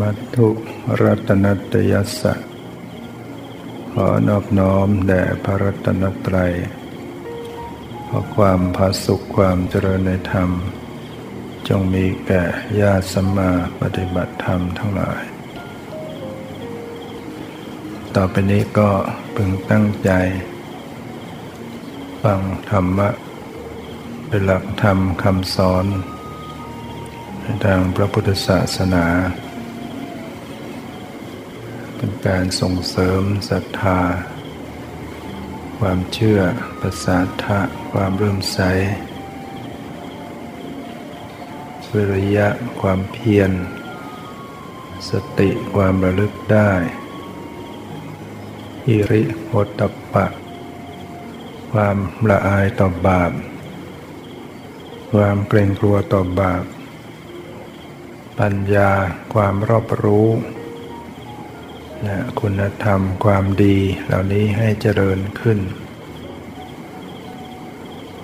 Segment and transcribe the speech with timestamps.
[0.00, 0.48] มัตถุ
[1.02, 2.34] รัตนตยัสสะ
[3.92, 6.52] ขอนอบน้อมแด่พระรัตนตรัย
[8.08, 10.50] ขอความพาสุขความเจริญในธรรม
[11.68, 12.42] จงมีแก่
[12.80, 15.22] ญาติสัมมาปฏิบัติธรรมทั้งหลาย
[18.14, 18.90] ต่อไปนี้ก็
[19.34, 20.10] พึงตั้งใจ
[22.22, 22.40] ฟัง
[22.70, 23.08] ธรรมะ
[24.28, 25.86] เป็นหลักธรรมคำสอน
[27.64, 29.06] ทางพระพุทธศาสนา
[32.28, 34.00] การส่งเสริมศรัทธา
[35.78, 36.40] ความเชื่อ
[36.80, 37.60] ประสาทะ
[37.92, 38.58] ความเริ่มใส
[41.92, 42.48] วิริยะ
[42.80, 43.50] ความเพียร
[45.10, 46.72] สติความระลึกได้
[48.88, 49.80] อิริโหต
[50.12, 50.26] ปะ
[51.72, 51.96] ความ
[52.30, 53.32] ละอายต่อบาป
[55.12, 56.64] ความเกรงกลัวต่อบาป
[58.38, 58.90] ปัญญา
[59.34, 60.28] ความรอบรู้
[62.06, 65.58] นะคุณธรรมความดีเหล่านี้ให้เจริญขึ้น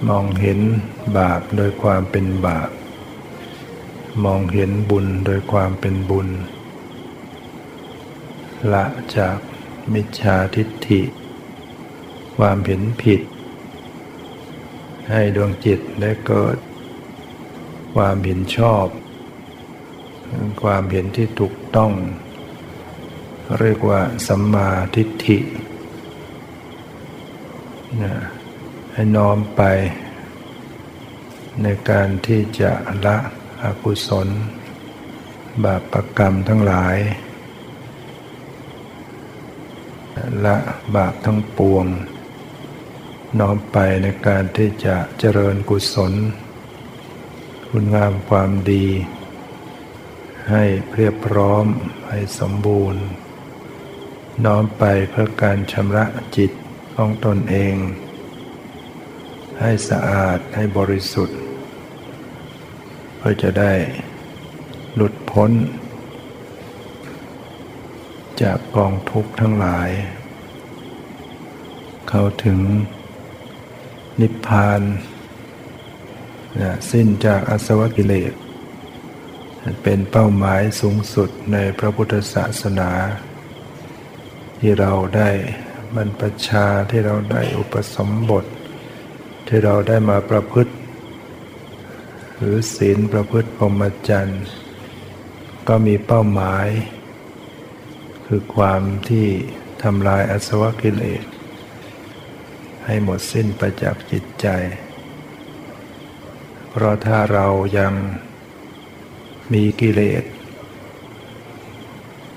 [0.09, 0.61] มองเห็น
[1.17, 2.71] บาปโดยความเป็นบาป
[4.25, 6.29] มองเห็นบุญโดยความเป็นบุญ
[8.73, 8.85] ละ
[9.17, 9.39] จาก
[9.93, 11.03] มิจฉาทิฏฐิ
[12.37, 13.21] ความเห็นผิด
[15.11, 16.57] ให้ดวงจิตได้เกิด
[17.95, 18.87] ความเห็นชอบ
[20.63, 21.93] ความเห็นที่ถูกต้อง
[23.57, 25.39] เรียกว่าสัมมาทิฏฐิ
[28.03, 28.15] นะ
[28.93, 29.63] ให้น้อมไป
[31.63, 32.73] ในการที่จะ
[33.07, 33.17] ละ
[33.63, 34.29] อกุศล
[35.65, 36.97] บาปรกรรมทั้งหลาย
[40.45, 40.57] ละ
[40.97, 41.87] บาปทั้งปวง
[43.39, 46.13] น้อมไปในการที่จะเจริญกุศล
[47.69, 48.87] คุณงามความดี
[50.51, 51.65] ให้เพียบพร้อม
[52.09, 53.05] ให้สมบูรณ์
[54.45, 56.05] น้อมไปเพื่อการชำระ
[56.37, 56.51] จิต
[56.97, 57.75] ของตนเอง
[59.61, 61.39] ให้สะอาดให้บริสุทธิ์
[63.17, 63.73] เพื่อจะได้
[64.95, 65.51] หลุดพ้น
[68.43, 69.89] จากกองทุกข์ทั้งหลาย
[72.09, 72.59] เข้าถึง
[74.21, 74.81] นิพพาน
[76.91, 78.33] สิ้นจากอสวกิเลส
[79.83, 82.91] เป็นเป้าหมายสูงสุดในพระพุทธศาสนา
[84.59, 85.31] ที่เราได้
[85.95, 88.45] บรรพชาที่เราได้อุปสมบท
[89.49, 90.75] ที่เราได้มาประพฤติ
[92.37, 94.45] หรือศีลประพฤติพรหมจรรย์
[95.69, 96.67] ก็มีเป้าหมาย
[98.27, 99.27] คือความที่
[99.83, 101.25] ทำลายอสวกิเลส
[102.85, 104.47] ให้หมดสิ้นไปจากจิตใจ
[106.71, 107.47] เพราะถ้าเรา
[107.79, 107.93] ยัง
[109.53, 110.25] มีกิเลส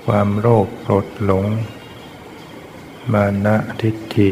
[0.06, 1.46] ความโลภโกรธหลง
[3.10, 4.30] มานะทิฏฐิ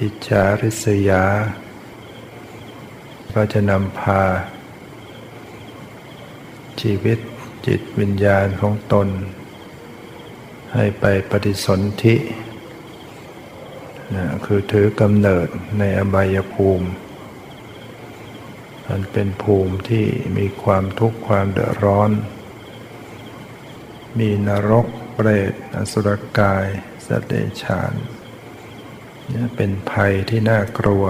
[0.00, 1.24] อิจฉาริษยา
[3.32, 4.22] ก็จะนำพา
[6.80, 7.18] ชีวิต
[7.66, 9.08] จิตวิญญาณของตน
[10.74, 12.16] ให้ไปปฏิสนธิ
[14.14, 15.46] นะคือถือกำเนิด
[15.78, 16.88] ในอบายภูมิ
[18.88, 22.10] มันเป็นภูมิที่มีความทุกข์ความเดือดร้อน
[24.18, 24.86] มีนรก
[25.22, 26.08] เปรตอสุร
[26.38, 26.66] กาย
[27.06, 27.92] สเดชาน
[29.32, 31.04] นี่ยเป็นภัยที่น่ากลัว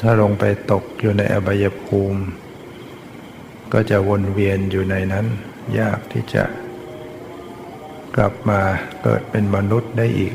[0.00, 2.22] ถ้าลงไปตกอยู่ในอบายภูมิ
[3.72, 5.26] ก็จะวนเวียนอยู่ในนั้น
[5.78, 6.44] ยากที่จะ
[8.16, 8.60] กลับมา
[9.02, 10.34] เกิดเป็นมนุษย์ได้อีก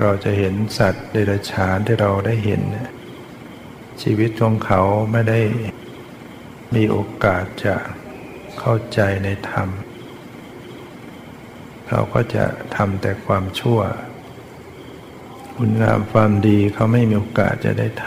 [0.00, 2.62] เราจะเห็นสัตว์เดรัจฉานที่เราได้เห็น
[4.02, 4.82] ชีวิตของเขา
[5.12, 5.40] ไม่ได้
[6.74, 7.76] มีโอกาสจะ
[8.60, 9.68] เข้าใจในธรรม
[11.88, 12.44] เขาก็จะ
[12.76, 13.80] ทำแต่ความชั่ว
[15.56, 18.06] คุณงามความดีเขาไม่มีโอกาสจะได้ท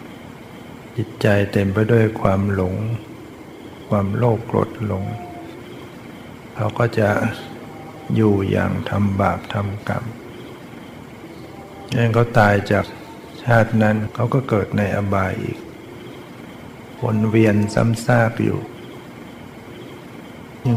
[0.00, 2.74] ำจิตใจเต็มไปด้วยความหลง
[3.88, 5.04] ความโลภโกรธหลง
[6.54, 7.10] เขาก็จะ
[8.14, 10.04] อยู่อย่างทำบาปทำกรรม
[11.96, 12.86] ยังเขาตายจาก
[13.44, 15.58] ชาตินั้นเขาก็เกิดในอบายอีก
[17.02, 18.58] วนเวียนซ้ำซากอยู่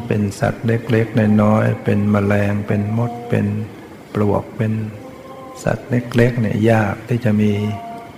[0.08, 3.46] เป็นสัตว์เล็กๆน้อยๆเป็นแมลงเป็นมดเป็น
[4.14, 4.74] ปลวกเป็น
[5.64, 7.52] สัตว์เล็กๆเนี่ยยากที่จะมี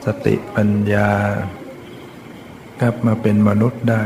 [0.06, 1.10] สติปัญญา
[2.82, 4.04] กลับมาเป็นมนุษย์ได้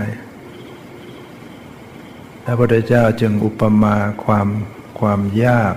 [2.44, 3.96] พระพุทธเจ้าจึงอุปมา
[4.26, 4.48] ความ
[5.00, 5.76] ความยาก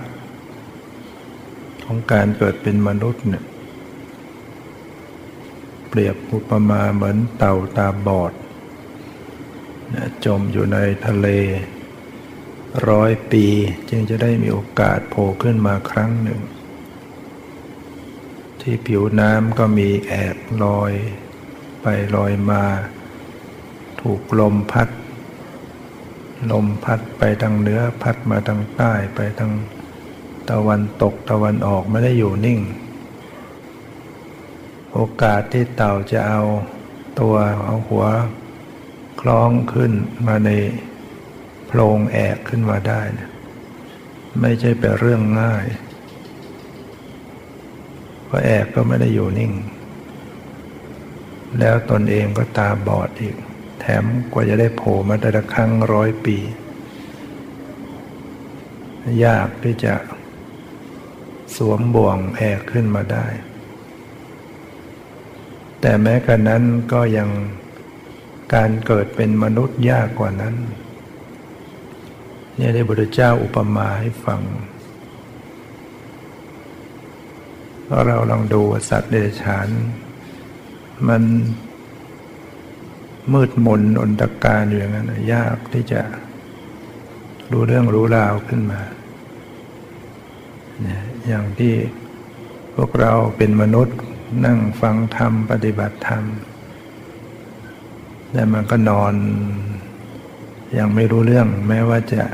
[1.85, 3.45] ของการเกิดเป็นมนุษย์เนี่ย
[5.89, 8.33] เปรียบอุปมาเหมือนเต่าตาบอด
[10.25, 11.29] จมอยู่ในทะเล
[12.89, 13.47] ร้อยปี
[13.91, 16.41] จึงจะได้มีโอกาสโผล่ขึ้นมาครั้งหนึ่ง
[18.61, 20.93] ที่ผิวน้ำก็มีแอบลอย
[21.83, 22.65] ไปลอยมา
[24.01, 24.89] ถูกลมพัด
[26.53, 29.53] ลมพัดไปทางเหนือพัดมาทางใต้ไปทาง
[30.51, 32.61] ตะวันตกตะวันออกไม่ได้อยู่นิ่ง
[34.95, 36.43] โอกาสที่เต่าจะเอา
[37.21, 37.35] ตัว
[37.65, 38.05] เอาหัว
[39.21, 39.93] คล้องขึ้น
[40.27, 40.51] มาใน
[41.67, 43.29] โพรงแอกขึ้นมาได้นะ
[44.41, 45.67] ไม่ใช่เป็นเรื่องง่าย
[48.25, 49.53] เพราะแอกก็ไม่ได้อยู่นิ่ง
[51.59, 53.37] แล้วตนเองก็ตาบอดอีก
[53.81, 56.39] แถมกว่าจะได้โผล่มาแต่ละครั้งร้อยปี
[59.25, 59.95] ยากที่จะ
[61.57, 63.27] สวมบ่วงแอกขึ้นมาได้
[65.81, 66.63] แต่แม้กระนั้น
[66.93, 67.29] ก็ยัง
[68.55, 70.55] การเกิดเป็นมนุษย์ยากกว่านั้น
[72.57, 74.41] เนี่ยได้บุตรเจ้าอุปมาให้ฟัง
[78.07, 79.69] เราลองดูสัตว์เดรัจฉาน
[81.09, 81.23] มัน
[83.33, 86.03] มืดมนอนตการอยู่อย่างนั้นยากที่จะ
[87.51, 88.81] รู้เรื่องรู้ราวขึ้นมา
[90.83, 91.75] เนี่ยอย่างที่
[92.75, 93.97] พวกเราเป็นมนุษย์
[94.45, 96.25] นั่งฟังธรรม ปฏิบัติธรรม
[98.33, 99.15] แต่มันก็นอน
[100.79, 102.25] ยังไม่รู้เรื่อง แม้ว่าจะ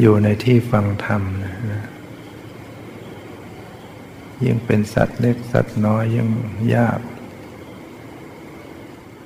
[0.00, 1.84] อยู่ในที่ฟังธรรมนะ
[4.44, 6.28] ยิ่งเป็นสัตว์เล็กสัตว์น้อยยิ่ง
[6.76, 7.00] ยาก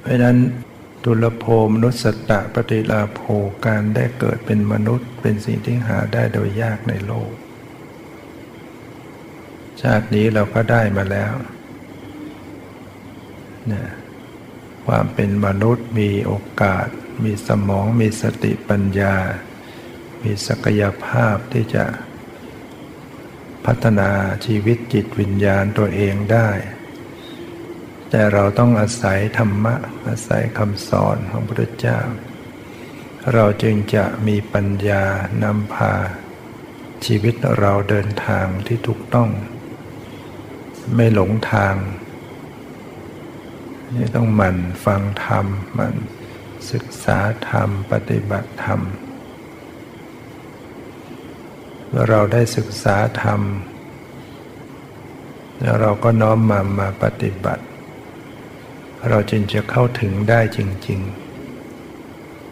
[0.01, 0.37] เพราะนั้น
[1.05, 3.21] ตุลโภมนุสตะปฏิลาโภ
[3.67, 7.33] การได้เกิดเป็นมนุษย์เป็นสิ่งที่หาได้โดยยากในโลก
[9.83, 11.35] ชาตินี้เราก็ได้มาแล้ว
[13.73, 13.85] นะ
[14.87, 16.87] ความเป็นมนุษย์มีโอกาส
[17.25, 19.17] มีสมองมีสติปัญญา
[20.23, 21.85] มีศักยภาพที่จะ
[23.65, 24.11] พัฒนา
[24.47, 26.49] ชีวิตจิตวิญญาณตัวเองได้
[28.11, 29.75] แต่เราต้องอาศัยธรรมะ
[30.09, 32.01] อาศัยคำสอนของพระพุทธเจ้า
[33.33, 35.05] เราจึงจะมีปัญญา
[35.45, 35.95] นำพา
[37.05, 39.31] ชีวิตเราเดินทางที่ถูกต้อง
[40.95, 41.75] ไม่หลงทาง
[43.95, 45.97] นี่ต้องหมั่นฟังธรรมหมั่น
[46.73, 47.19] ศึกษา
[47.49, 48.81] ธรรม ปฏิบัติธรรม
[51.89, 53.41] เมื่อเราได้ศึกษาธรรม
[55.61, 57.65] แล้วเราก็น้อมมามาปฏิบัติ
[59.09, 60.59] เราจึงจะเข้าถึงได้จ
[60.89, 61.01] ริง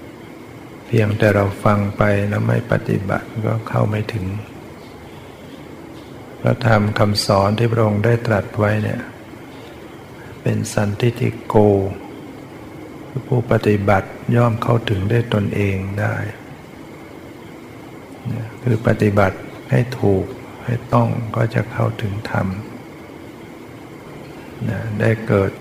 [0.06, 4.26] ๆ เพียงแต่เราฟังไปแล้วไม่ปฏิบัติก็เข้าไม่ถึง
[6.40, 9.00] พระธรรมคำสอนที่พระองค์ได้ตรัสไว้เนี่ย
[10.46, 11.54] เป็นสันติติโก
[13.26, 16.16] ผู้ปฏิบัติย่อมเข้าถึงได้ตนเองได้
[18.62, 19.38] คือปฏิบัติ
[19.70, 20.24] ให้ถูก
[20.64, 22.46] ให้ต้องก็จะเข้าถึงธรรม
[25.00, 25.52] ได้เกิด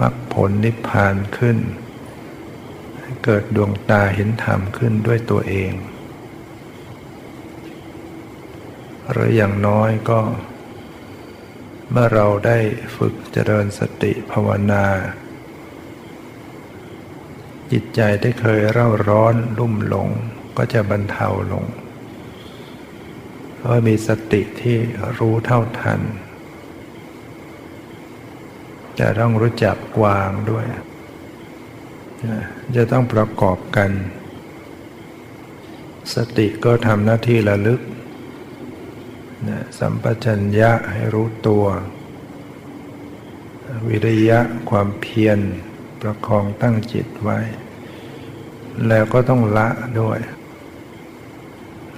[0.00, 1.58] มรรคผลนิพพานขึ้น
[3.24, 5.72] เกิดดวงตาเห็นธรรมขึ้นด้วยตัวเอง
[9.10, 10.20] หรืออย่างน้อยก็
[11.90, 12.58] เมื่อเราได้
[12.96, 14.84] ฝึกเจริญสติภาวนา
[17.72, 20.08] จิตใจที่เคยเร่าร้อนรุ่มหลง
[20.56, 21.64] ก็จะบรรเทาลง
[23.56, 24.76] เพราะมีสติที่
[25.18, 26.00] รู้เท่าทัน
[29.00, 30.66] จะต้องรู้จักวางด้วย
[32.76, 33.90] จะต้องประกอบกัน
[36.14, 37.80] สติก็ทำหน้าที่ระลึก
[39.44, 41.64] นะสัมปชัญญะให้รู้ตัว
[43.88, 44.40] วิริยะ
[44.70, 45.38] ความเพียร
[46.00, 47.38] ประคองตั้งจิตไว้
[48.88, 49.68] แล้วก็ต้องละ
[50.00, 50.18] ด้วย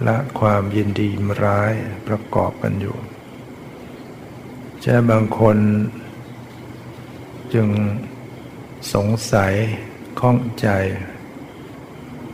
[0.06, 1.08] ละความยินดี
[1.44, 1.72] ร้าย
[2.06, 2.96] ประกอบกันอยู่
[4.82, 5.56] ใช่บางคน
[7.54, 7.68] จึง
[8.94, 9.52] สงสัย
[10.20, 10.68] ข้องใจ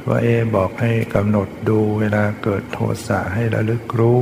[0.09, 4.19] ว่าเอบอกให้กำหนดดูเวลาเกิดโทสะให้ระลึกรู้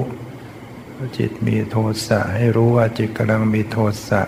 [1.19, 3.79] จิตมีโทสะให้รู้ว่าจิตกำลังมีโท
[4.09, 4.23] สะ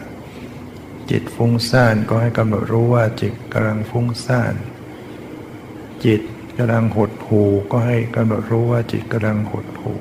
[1.11, 4.55] จิตฟุ้งซ่านก็ให้กำหนดรู้ว่าจิตกำลังฟุ้งซ่าน
[6.05, 6.21] จิต
[6.59, 9.95] กำลังหดหูก็ให้กำหนดรู้ว่าจิตกำลังหดหู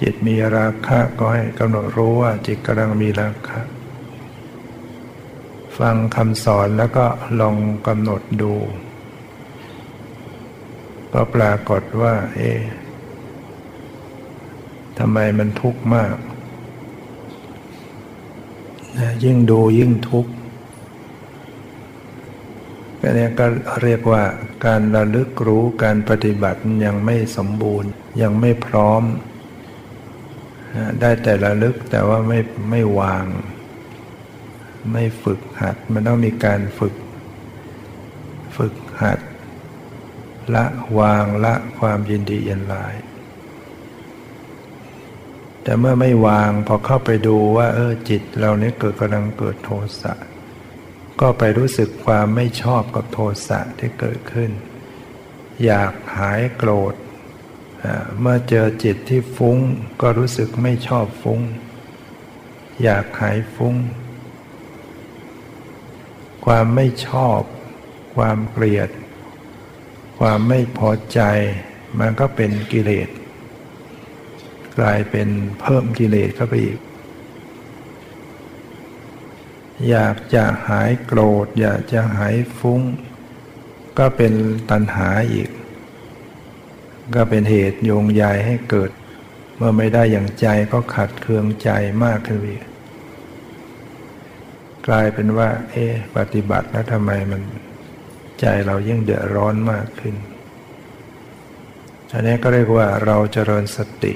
[0.00, 3.60] จิตมีราคะก็ให้กำหนดรู้ว่าจิตกำลังมีราคะ
[5.78, 7.06] ฟังคำสอนแล้วก็
[7.40, 7.56] ลอง
[7.86, 8.54] กำหนดดู
[11.12, 12.40] ก็ปรากฏว่า เอ
[14.98, 16.16] ทำไมมันทุกข์มาก
[19.24, 20.32] ยิ่งดูยิ่งทุกข์
[23.00, 23.46] ก็นี้ก็
[23.82, 24.22] เรียกว่า
[24.66, 27.90] การระลึกรู้การปฏิบัติยังไม่สมบูรณ์
[28.22, 29.02] ยังไม่พร้อม
[31.00, 32.38] ได้แต่ระลึกแต่ว่าไม่
[32.70, 33.24] ไม่วาง
[34.92, 36.94] ไม่ฝึกหัด มันต้องมีการฝึก
[38.56, 39.18] ฝึกหัด
[40.54, 40.64] ละ
[40.98, 42.94] วางละความยินดียินลาย
[45.66, 49.70] แต่เมื่อไม่วางพอเข้าไปดูว่าเออจิตเราเนี้ยเกิดกำลังเกิดโท
[50.00, 50.12] สะ
[51.20, 53.18] ก็ไปรู้สึกความไม่ชอบกับโท
[53.48, 54.50] สะที่เกิดขึ้น
[55.64, 56.94] อยากหายโกรธ
[58.20, 59.58] เมื่อเจอจิตที่ฟุ้ง
[60.00, 61.40] ก็รู้สึกไม่ชอบฟุ้ง
[62.82, 63.74] อยากหายฟุ้ง
[66.44, 67.40] ความไม่ชอบ
[68.16, 68.90] ความเกลียด
[70.18, 71.20] ความไม่พอใจ
[71.98, 73.08] มันก็เป็นกิเลส
[74.78, 75.28] กลายเป็น
[75.60, 76.78] เพิ่มกิเลสเข้าไปอีก
[79.90, 82.80] อยากจะหายโกรธ อยากจะหายฟุ้ง
[83.98, 84.32] ก็เป็น
[84.70, 85.50] ตัณหาอีก
[87.14, 88.90] ก็เป็นเหตุโยงใยให้เกิด
[89.56, 91.70] เมื่อไม่ได้อย่างใจก็ขัดเคืองใจ
[92.04, 92.62] มากขึ้นอีก
[94.86, 97.42] กลายเป็นว่า เอ๊ปฏิบัติแล้วทำไมมัน
[98.40, 100.14] ใจเรายิ่งเดือดร้อนมากขึ้น
[102.12, 104.14] อันนี้ก็เรียกว่าเราเจริญสติ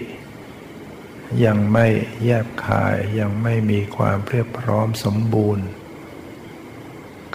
[1.45, 1.87] ยังไม่
[2.25, 5.67] แยบคายยังไม่มีความเพียบพร้อมสมบูรณ์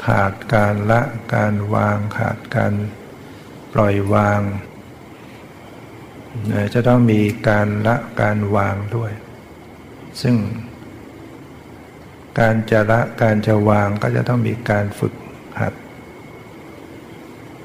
[0.05, 1.01] ขาดการละ
[1.35, 2.73] การวางขาดการ
[3.73, 4.41] ปล่อยวาง
[6.73, 9.11] จะต้องมีการละการวางด้วย
[10.21, 10.35] ซึ่ง
[12.39, 15.13] การจะละการจะวางก็จะต้องมีการฝึก
[15.59, 15.73] หัด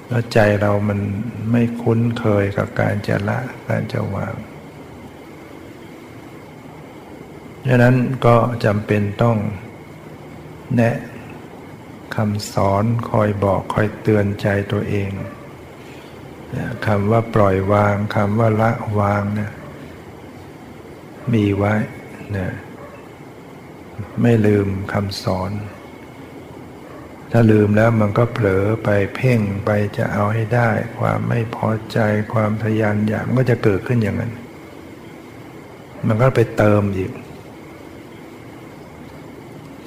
[0.08, 1.00] แล้วใจเรามัน
[1.50, 4.34] ไม่คุ้นเคยกับการจะละการจะวาง
[7.66, 9.38] ดังนั้นก็จำเป็นต้อง
[10.76, 10.96] แนะ
[12.16, 15.10] คำสอนคอยบอกคอยเตือนใจตัวเอง
[16.86, 19.50] คำว่าปล่อยวางคำว่าละวางนะ
[21.32, 21.74] มีไว้
[22.36, 22.48] นะ
[24.22, 25.50] ไม่ลืมคำสอน
[27.32, 31.98] ถ้าลืมแล้วมันก็เผลอไปเพ่งไปจะเอาให้ได้ ความไม่พอใจ
[32.32, 34.32] ความทยานอยากมันก็จะเกิดขึ้นอย่างนั้น
[36.06, 37.10] มันก็ไปเติมอีก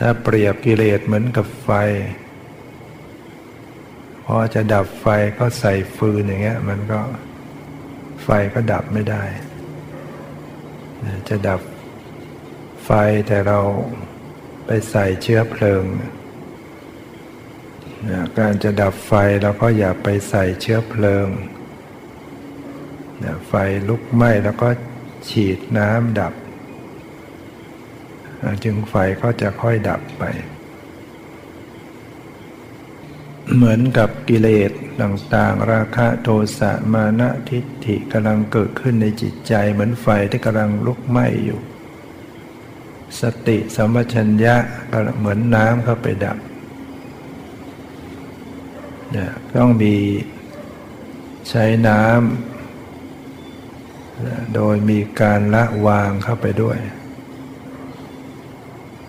[0.06, 1.70] ถ้าเปรียบกิเลสเหมือนกับไฟ
[4.26, 5.08] พอจะดับไฟ
[5.38, 7.02] ก็ใส่ฟืนอย่างเงี้ย มันก็
[8.24, 9.24] ไฟก็ดับไม่ได้
[11.30, 11.62] จะดับ
[12.86, 12.92] ไฟ
[13.28, 13.60] แต่เรา
[14.66, 15.84] ไปใส่เชื้อเพลิง
[18.38, 21.28] การจะดับไฟเราก็อย่าไปใส่เชื้อเพลิง
[23.48, 23.54] ไฟ
[23.88, 24.70] ลุกไหม้แล้วก็
[25.30, 26.34] ฉีดน้ำดับ
[28.64, 30.24] จึงไฟก็จะค่อยดับไป
[33.56, 34.72] เหมือนกับกิเลส
[35.02, 41.60] ต่างๆ ราคะโทสะมานะทิฏฐิกำลังเกิดขึ้นในจิตใจ เหมือนไฟที่กำลังลุกไหม้อยู่
[43.22, 44.56] สติสัมปชัญญะ
[44.92, 46.38] ก็เหมือนน้ำเข้าไปดับ
[49.12, 49.96] เนี่ยต้องมี
[51.50, 52.14] ใช้น้ำ
[54.56, 56.78] โดยมีการละวางเข้าไปด้วย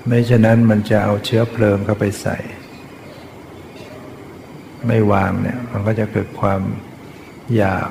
[0.06, 2.36] ไม่ฉะนั้นมันจะเอาเชื้อเพลิงเข้าไปใส่
[4.86, 6.60] ไม่วางเนี่ยมันก็จะเกิดความ
[7.56, 7.90] อยาก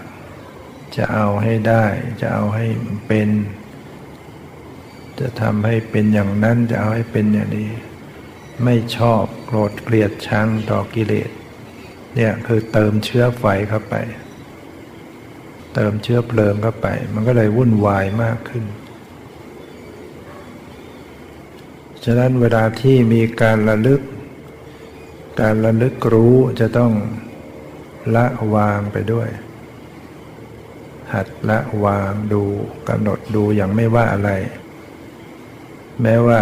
[0.98, 1.86] จะเอาให้ได้
[2.22, 2.66] จะเอาให้
[3.08, 3.30] เป็น
[5.20, 7.72] จะทำให้เป็นอย่างนั้นจะเอาให้เป็นอย่างนี้
[8.64, 11.30] ไม่ชอบโกรธเกลียดชังต่อกิเลส
[12.16, 13.96] เนี่ยคือเติมเชื้อไฟเข้าไป
[15.74, 18.64] เติมเชื้อเพลิงเข้าไป มันก็เลยวุ่นวายมากขึ้น
[22.06, 24.02] ฉะนั้นเวลาที่มีการระลึก
[25.42, 26.92] การระลึกรู้จะต้อง
[28.16, 29.30] ละวางไปด้วย
[31.14, 32.44] หัดละวางดู
[32.90, 34.32] กำหนดดูอย่างไม่ว่าอะไร
[36.02, 36.40] แม้ว่า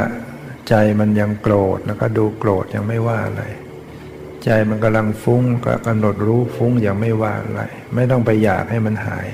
[0.69, 3.43] ใจมันยังโกรธแล้วก็ดูโกรธยังไม่ว่าอะไร
[4.43, 7.61] ใจมันกำลังฟุ้งก็กำหนดรู้ฟุ้งอย่างไม่ว่าอะไร
[7.95, 9.27] ไม่ต้องไปอยากให้มันหาย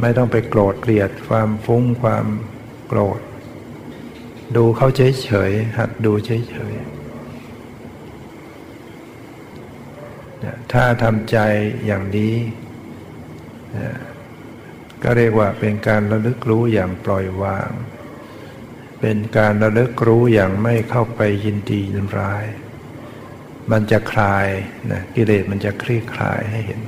[0.00, 2.26] ไม่ต้องไปโกรธเกลียดความฟุ้งความ
[2.88, 3.20] โกรธ
[4.56, 6.74] ดูเขาเฉยเฉยหัดดูเฉยเฉย
[10.72, 11.38] ถ้าทำใจ
[11.86, 12.34] อย่างนี้
[15.02, 17.70] ก็เรียกว่าเป็นการระลึกรู้อย่างปล่อยวาง
[19.00, 22.44] เป็นการระลึกรู้อย่างไม่เข้าไปยินดียินร้าย
[23.70, 24.46] มันจะคลาย
[24.92, 26.80] นะกิเลสมันจะคลี่คลายให้เห็น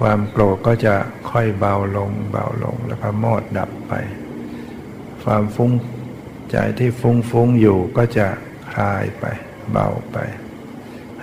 [0.00, 0.94] ความโกรธก็จะ
[1.30, 3.92] ค่อยเบาลงเบาลงแล้วก็มอดดับไป
[5.24, 5.72] ความฟุ้ง
[6.50, 8.28] ใจที่ฟุ้งฟุ้งอยู่ก็จะ
[8.74, 9.24] คลายไป
[9.70, 10.16] เบาไป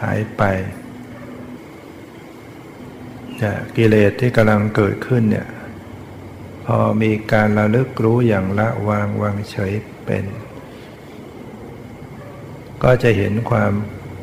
[0.01, 0.43] หายไป
[3.75, 5.47] กิเลสที่กำลังเกิดขึ้นเนี่ย
[6.65, 9.73] พอมีการระลึกรู้อย่างละวางวางเฉย
[10.05, 10.25] เป็น
[12.83, 13.73] ก็จะเห็นความ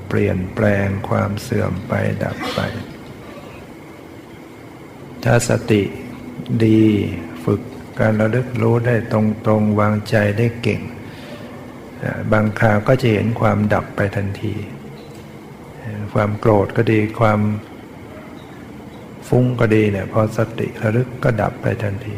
[0.09, 2.61] เปลี่ยนแปลงความเสื่อมไปดับไป
[5.25, 5.83] ถ้าสติ
[6.65, 6.85] ดี
[8.01, 10.81] การระลึกรู้ได้ตรงตรงวางใจได้เก่ง
[12.33, 14.55] บางคราวก็จะเห็นความดับไปทันที
[16.15, 17.41] ความโกรธก็ดีความ
[19.29, 22.17] ฟุ้งก็ดีเนี่ยพอสติระลึกก็ดับไปทันที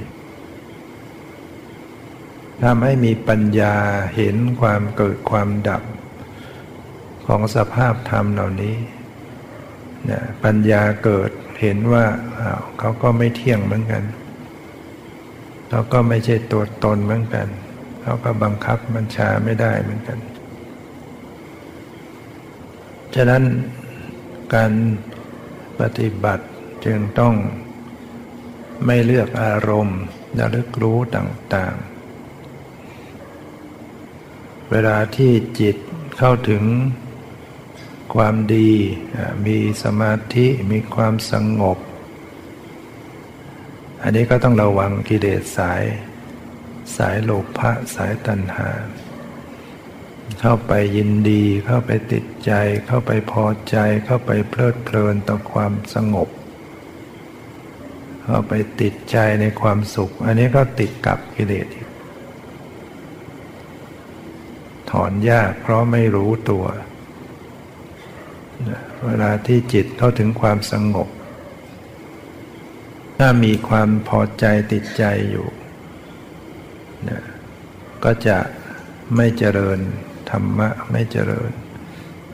[2.62, 3.74] ทำให้มีปัญญา
[4.16, 5.82] เห็นความเกิดความดับ
[7.26, 8.76] ของสภาพธรรมเหล่านี้
[10.04, 11.30] เนี่ยปัญญาเกิด
[11.60, 12.04] เห็นว่า
[12.78, 14.02] เขาก็ไม่เที่ยงเหมือนกัน
[15.68, 17.48] เขาก็ไม่ใช่ตัวตนเหมือนกัน
[18.02, 20.18] เขาก็บังคับบัญชาไม่ได้เหมือนกัน
[23.14, 23.42] ฉะนั้น
[24.54, 24.72] การ
[25.80, 26.44] ปฏิบัติ
[26.84, 27.34] จึงต้อง
[28.86, 30.00] ไม่เลือกอารมณ์
[30.38, 35.76] ระลึกรู้ต่างๆ เวลาที่จิต
[36.18, 36.64] เข้าถึง
[38.14, 38.70] ความดี
[39.46, 41.78] มีสมาธิ มีความสงบ
[44.08, 45.82] อันนี้ก็ต้องระวังกิเลสสาย
[46.96, 48.70] สายโลภะสายตัณหา
[50.40, 52.52] เข้าไปยินดีเข้าไปติดใจ
[52.86, 56.28] เข้าไปพอใจ เข้าไปเพลิดเพลินต่อความสงบ
[58.24, 61.68] เข้าไปติดใจในความสุข อันนี้ก็ติดกับกิเลส
[64.90, 66.64] ถอนยากเพราะไม่รู้ตัว
[69.06, 71.08] เวลาที่จิตเข้าถึงความสงบ
[73.18, 75.46] ถ้ามีความพอใจติดใจอยู่
[78.04, 78.38] ก็จะ
[79.16, 79.78] ไม่เจริญ
[80.30, 81.50] ธรรมะไม่เจริญ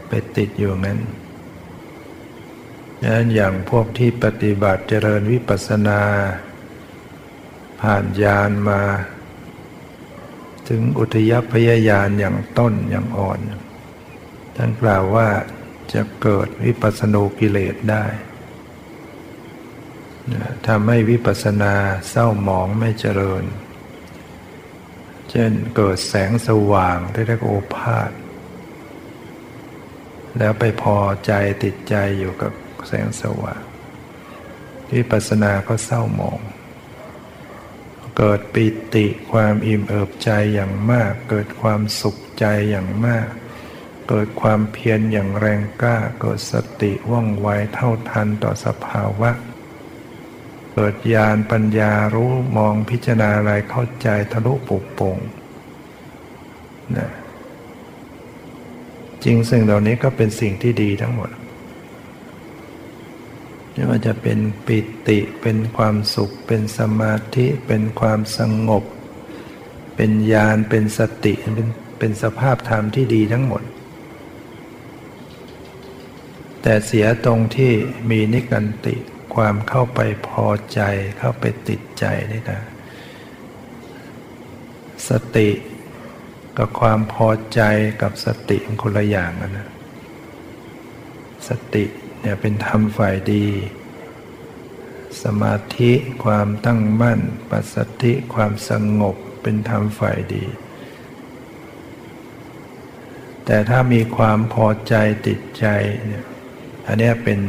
[0.08, 1.00] ไปติดอยู่งั้น
[3.00, 6.00] ดังนั้นอย่างพวกที่ปฏิบัติเจริญวิปัสสนา
[7.80, 8.82] ผ่านญาณมา
[10.68, 13.40] ถึงอุทยพยายานอย่างต้นอย่างอ่อน
[14.56, 15.28] ท่านกล่าวว่า
[15.92, 18.04] จะเกิดวิปัสสนูกิเลสได้
[20.66, 21.74] ทำให้วิปัสสนา
[22.10, 23.44] เศร้าหมองไม่เจริญ
[25.30, 28.10] เช่นเกิดแสงสว่างที่เรียกโอภาษ
[30.38, 31.32] แล้วไปพอใจ
[31.62, 32.52] ติดใจอยู่กับ
[32.88, 33.62] แสงสว่าง
[34.94, 36.40] วิปัสสนาก็เศร้าหมอง
[38.18, 43.26] เกิดปิติความอิ่มเอิบใจอย่างมาก เกิดความสุขใจอย่างมาก
[44.08, 55.18] เกิดความเพียรอย่างแรงกล้า เกิดสติว่องไวเท่าทันต่อสภาวะเเกิดญาณปัญญารู้มองพิจารณาอะไรเข้าใจทะลุปุกโป่ง
[56.96, 57.10] นะ
[59.24, 61.30] จริงสิ่งเหล่านี้ก็เป็นสิ่งที่ดีทั้งหมด
[63.72, 68.84] ไม่ว่าจะเป็นปิติเป็นความสุข เป็นสมาธิเป็นความสงบ
[69.96, 73.62] เป็นญาณเป็นสติเป็นเป็นสภาพธรรมที่ดีทั้งหมด
[76.62, 77.72] แต่เสียตรงที่
[78.10, 78.94] มีนิกันติ
[79.34, 80.80] ความเข้าไปพอใจ
[81.18, 82.62] เข้าไปติดใจนี่นะ
[85.08, 85.50] สติ
[86.58, 87.60] กับความพอใจ
[88.02, 89.70] กับสติมันคนละอย่างกันนะ
[91.48, 91.84] สติ
[92.20, 93.46] เนี่ยเป็นธรรมฝ่ายดี
[95.22, 95.92] สมาธิ
[96.24, 100.44] ความตั้งมั่น ปัสสติความสงบเป็นธรรมฝ่ายดี
[103.44, 104.94] แต่ถ้ามีความพอใจ
[105.26, 105.66] ติดใจ
[106.06, 106.24] เนี่ย
[106.86, 107.40] อันนี้เป็น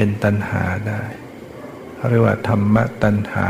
[0.00, 1.02] เป็นตัณหาได้
[2.10, 3.48] เรียกว่าธรรมะตัณหา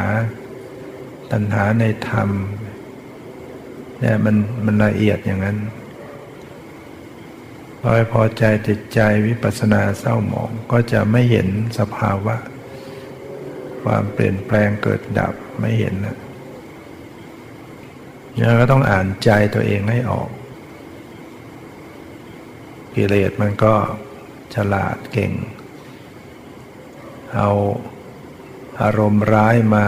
[1.33, 2.29] ตัณหาในธรรม
[4.01, 5.59] เนี่ยมันมันละเอียดอย่างนั้น
[7.81, 12.37] พอพอใจติดใจวิปัสสนาเศร้าหมองก็จะไม่เห็นสภาวะ
[13.83, 16.19] ความเปลี่ยนแปลงเกิดดับไม่เห็นนะ
[18.39, 20.31] ยังก็ต้องอ่านใจตัวเองให้ออก
[22.95, 23.75] กิเลสมันก็
[24.55, 25.33] ฉลาดเก่ง
[27.37, 27.51] เอา
[28.83, 29.87] อารมณ์ร้ายมา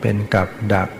[0.00, 0.90] เป็นกับดัก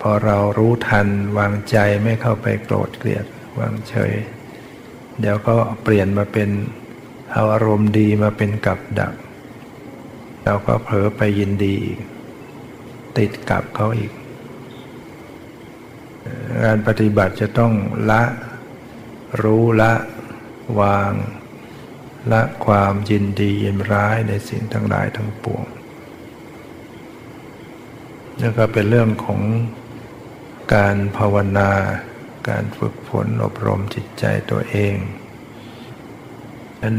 [0.00, 3.26] พอเรารู้ทันวางใจไม่เข้าไปโกรธเกลียด
[3.60, 4.12] วางเฉย
[5.20, 6.50] เดี๋ยวก็เปลี่ยนมาเป็น
[7.32, 9.14] เอาอารมณ์ดีมาเป็นกับดัก
[10.44, 12.00] เราก็เผลอไปยินดีอีก
[13.18, 14.12] ติดกับเขาอีก
[16.64, 17.72] การปฏิบัติจะต้อง
[18.10, 18.22] ละ
[19.42, 19.92] รู้ละ
[20.80, 21.12] วาง
[22.32, 25.64] ละความยินดียินร้ายในสิ่งทั้งหลายทั้งปวง
[28.38, 29.40] แล้วก็เป็นเรื่องของ
[30.74, 31.70] การภาวนา
[32.48, 34.96] การฝึกฝนอบรมจิตใจตัวเอง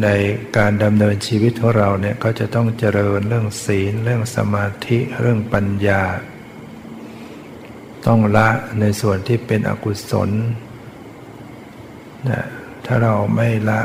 [0.04, 0.10] ใน
[0.58, 6.04] การดำเนินชีวิตของเราเนี่ยก็จะต้องเจริญเรื่องศีล เรื่องสมาธิเรื่องปัญญา
[8.08, 10.30] ต้องละในส่วนที่เป็นอกุศล
[12.30, 12.44] นะ
[12.86, 13.82] ถ้าเราไม่ละ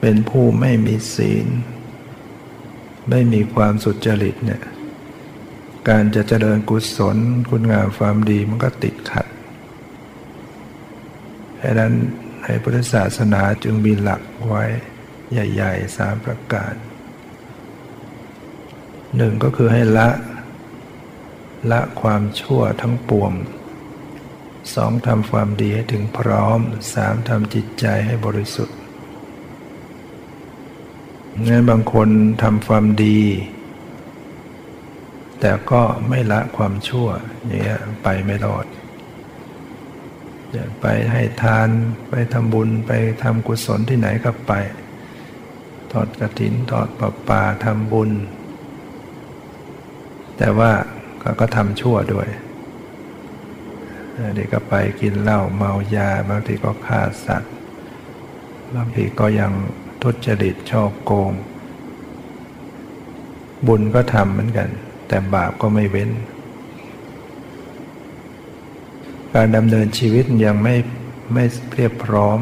[0.00, 1.46] เป็นผู้ไม่มีศีล
[3.10, 4.62] ไม่มีความสุจริตเนี่ย
[5.88, 7.16] การจะเจริญกุศล
[7.50, 9.26] คุณงามความดีมันก็ติดขัด
[11.62, 11.94] ดังนั้น
[12.42, 14.64] ในพุทธศาสนาจึงมีหลักไว้
[15.32, 16.74] ใหญ่ๆสามประการ
[19.16, 20.08] หนึ่งก็คือให้ละ
[21.70, 23.32] ละความชั่วทั้งปวง
[24.74, 26.60] สองทำความดีให้ถึงพร้อม
[26.94, 28.77] สามทำจิตใจให้บริสุทธิ์
[31.46, 32.08] งั้นบางคน
[32.42, 33.20] ทำความดี
[35.40, 37.08] แต่ก็ไม่ละความชั่ว
[37.46, 38.66] อย่างเงี้ยไปไม่รอด
[40.54, 41.68] จะไปให้ทาน
[42.10, 44.52] ไปทำบุญไปทำกุศลที่ไหนก็ไป
[45.92, 48.10] ทอดกระถินทอดปลาป่าทำบุญ
[50.38, 50.72] แต่ว่า
[51.20, 52.28] เขาก็ทำชั่วด้วย
[54.34, 57.52] เด็กก็ไปกินเหล้าเมายาบางทีก็ฆ่าสัตว์
[58.74, 59.52] บางทีก็ยัง
[60.02, 61.32] ทุจริตชอบโกง
[63.66, 64.68] บุญก็ทำเหมือนกัน
[65.08, 66.10] แต่บาปก็ไม่เว้น
[69.34, 70.76] การดำเนินชีวิตยังไม่
[71.34, 72.40] ไม่เรียบพร้อม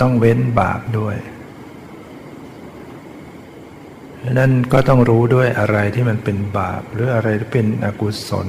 [0.00, 1.16] ต้องเว้นบาปด้วย
[4.38, 8.48] นั่นก็ต้องรู้ด้วยอะไรที่มันเป็นบาป หรืออะไรที่เป็นอกุศล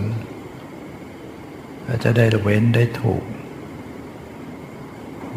[2.04, 3.24] จะได้เว้นได้ถูก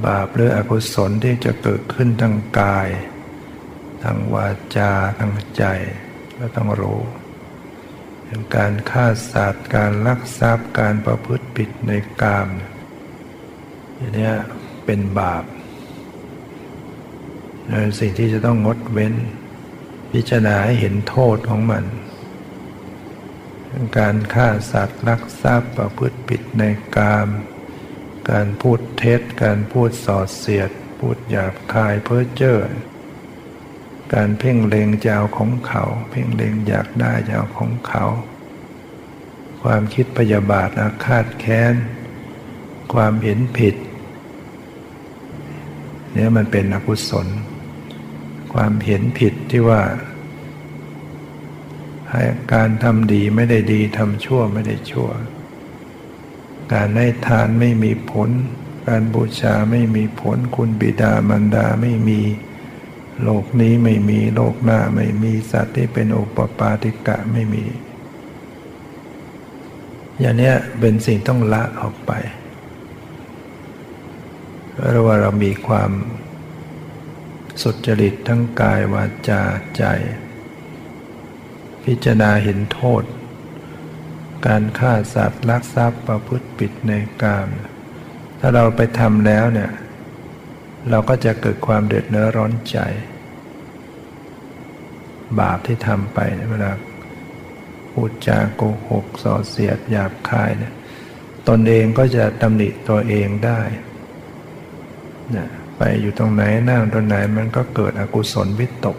[0.04, 2.88] บาปหรืออกุศลที่จะเกิดขึ้นทางกาย
[4.02, 5.64] ทางวาจาทางใจ
[6.38, 7.00] ก็ต้องรู้
[8.24, 12.48] อย่างการฆ่าสัตว์การลักทรัพย์การประพฤติผิดในกาม
[13.96, 14.32] อย่างนี้
[14.84, 15.44] เป็นบาป
[17.68, 19.14] เป็นสิ่งที่จะต้องงดเว้น
[20.12, 21.84] พิจารณาให้เห็นโทษของมัน
[23.98, 26.62] การฆ่าสัตว์ลักทรัพย์ประพฤติผิดใน
[26.96, 27.28] กาม
[28.30, 32.58] การพูดเท็จ การพูดส่อเสียด พูดหยาบคายเพ้อเจ้อ
[34.14, 38.04] การเพ่งเล็งจะเอาของเขา เพ่งเล็งอยากได้จะเอาของเขา
[39.62, 41.74] ความคิดพยาบาทอาฆาตแค้น
[42.92, 43.74] ความเห็นผิด
[46.12, 47.26] เนี่ยมันเป็นอกุศล
[48.52, 49.82] ความเห็นผิดที่ว่า
[52.10, 52.22] ให้
[52.54, 55.08] การทำดีไม่ได้ดีทำชั่วไม่ได้ชั่ว
[56.72, 58.30] การให้ทานไม่มีผล
[58.88, 62.20] การบูชาไม่มีผล คุณบิดามารดาไม่มี
[63.22, 67.64] โลกนี้ไม่มีโลกหน้าไม่มีสัตว์ที่เป็นโอปปาติกะไม่มี
[70.20, 72.12] อย่างนี้เป็นสิ่งต้องละออกไป
[74.72, 75.90] เพราะว่าเรามีความ
[77.62, 79.42] สุจริตทั้งกายวาจา
[79.76, 79.84] ใจ
[81.84, 83.02] พิจารณาเห็นโทษ
[84.46, 86.92] การฆ่าสัตว์ลักทรัพย์ประพฤติ ผิดใน
[87.22, 87.48] กาม
[88.40, 89.70] ถ้าเราไปทำแล้วเนี่ย
[90.90, 92.78] เราก็จะเกิดความเดือดเนื้อร้อนใจ
[95.40, 96.18] บาปที่ทำไป
[96.50, 96.72] เวลา
[97.92, 100.74] พูดจาโกหกส่อเสียดหยาบคายเนี่ย
[101.48, 103.60] ตนเองก็จะตำหนิตัวเองได้
[105.36, 108.98] นะไปอยู่ตรงไหนนั่งตรงไหนมันก็เกิดอกุศลวิตก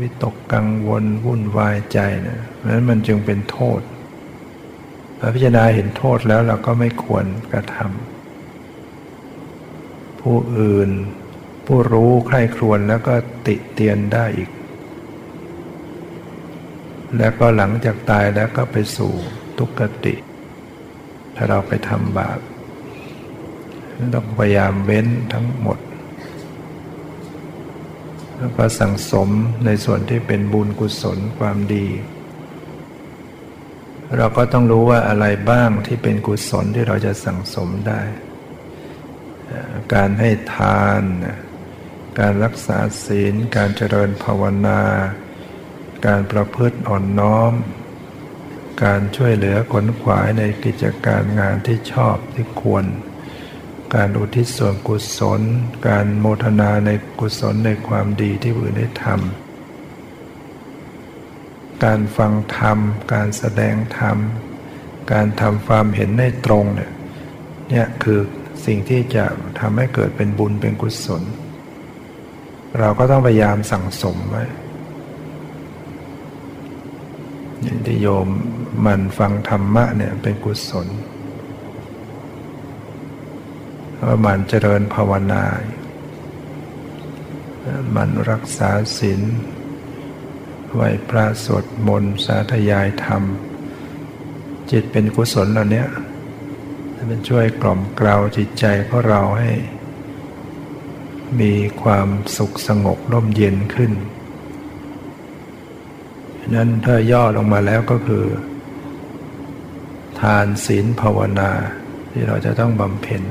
[0.00, 3.80] วิตกกังวลวุ่นวายใจนะเพราะนั้นมันจึงเป็นโทษ
[5.18, 10.90] พอพิจารณาเห็นโทษแล้วเราก็ไม่ควรกระทำผู้อื่น
[11.66, 13.14] ผู้รู้ใคร่ครวญแล้วก็
[13.46, 14.50] ติเตียนได้อีก
[17.18, 19.12] แล้วก็หลังจากตายแล้วก็ไปสู่
[19.58, 20.14] ทุกขติ
[21.34, 22.38] ถ้าเราไปทำบาป
[24.14, 25.78] ต้องพยายามเว้นทั้งหมด
[28.38, 29.28] แล้วก็สั่งสม
[29.64, 31.86] ในส่วนที่เป็นบุญกุศลความดี
[34.18, 38.02] เราก็ต้องรู้ว่าอะไรบ้างที่เป็นกุศลที่เราจะสั่งสมได้
[39.94, 41.02] การให้ทาน
[42.20, 44.82] การรักษาศีล การเจริญภาวนา
[46.06, 47.52] การประพฤติอ่อนน้อม
[48.84, 52.84] การช่วยเหลือขนขวายในกิจการงานที่ชอบที่ควร
[53.94, 55.40] การอุทิศส่วนกุศล
[55.88, 56.90] การโมทนาใน
[57.20, 59.43] กุศลในความดีที่ผู้อื่นได้ทำ
[61.84, 62.78] การฟังธรรม
[63.14, 64.18] การแสดงธรรม
[65.12, 66.92] การทำความเห็นในตรงเนี่ย
[67.70, 68.20] เนี่ยคือ
[68.66, 69.24] สิ่งที่จะ
[69.60, 71.22] ทำให้เกิดเป็นบุญเป็นกุศล
[72.78, 74.44] เราก็ต้องพยายามสั่งสมไว้
[77.86, 78.28] ที่โยม
[78.86, 80.88] มันฟังธรรมะเนี่ยเป็นกุศล
[84.04, 85.44] ว่ามันเจริญภาวนา
[87.96, 89.20] มันรักษาศีล
[90.74, 93.22] ไหวพระสวดมนต์สาธยายธรรม
[94.70, 95.84] จิตเป็นกุศลเหล่านี้
[97.10, 99.52] มันช่วยกล่อมกล่าวจิตใจของเราให้
[101.40, 103.92] มีความสุขสงบร่มเย็นขึ้น
[106.54, 108.24] นั้นถ้าย่อลงมาแล้วก็คือ
[110.20, 111.50] ทานศีลภาวนา
[112.10, 113.22] ที่เราจะต้องบำเพ็ญ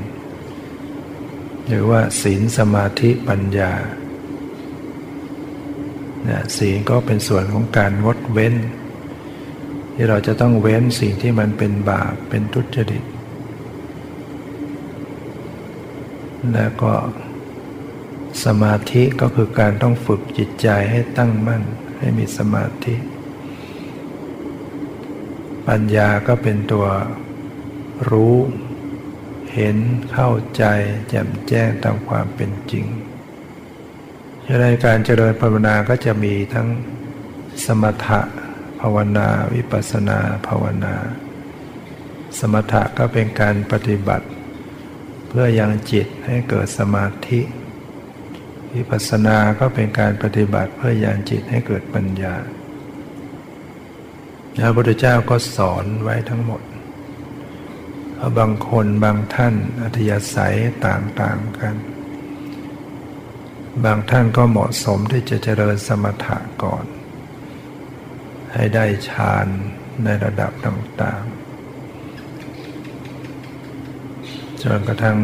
[1.66, 3.72] หรือว่าศีลสมาธิปัญญา
[6.28, 8.54] นะศีลก็เป็นส่วนของการงดเว้น
[9.94, 13.04] ที่เราจะต้องเว้นสิ่งที่มันเป็นบาปเป็นทุจริต
[16.52, 16.92] แล้วก็
[18.44, 21.62] สมาธิก็คือการต้องฝึกจิตใจให้ตั้งมั่น
[21.98, 22.94] ให้มีสมาธิ
[25.68, 26.86] ปัญญาก็เป็นตัว
[28.10, 28.36] รู้
[29.54, 29.76] เห็น
[30.12, 30.64] เข้าใจ
[31.08, 32.86] แจ่มแจ้งตามความเป็นจริง
[34.62, 36.68] ในการเจริญภาวนาก็จะมีทั้ง
[37.66, 38.20] สมถะ
[38.80, 40.94] ภาวนาวิปัสนาภาวนา
[42.38, 44.26] สมถะก็เป็นการปฏิบัติ
[45.28, 47.40] เพื่อยังจิตให้เกิดสมาธิ
[48.74, 52.34] วิปัสนาก็เป็นการปฏิบัติเพื่อยังจิตให้เกิดปัญญา
[54.58, 56.62] พระพุทธเจ้าก็สอนไว้ทั้งหมด
[58.38, 61.76] บางคนบางท่านอัธยาศัยต่างๆกัน
[63.82, 66.84] บางท่านก็เหมาะสมที่จะเจริญสมถะก่อน
[68.52, 69.46] ให้ได้ฌาน
[70.04, 71.32] ในระดับต่างๆ
[74.62, 75.18] จนกระทั่ง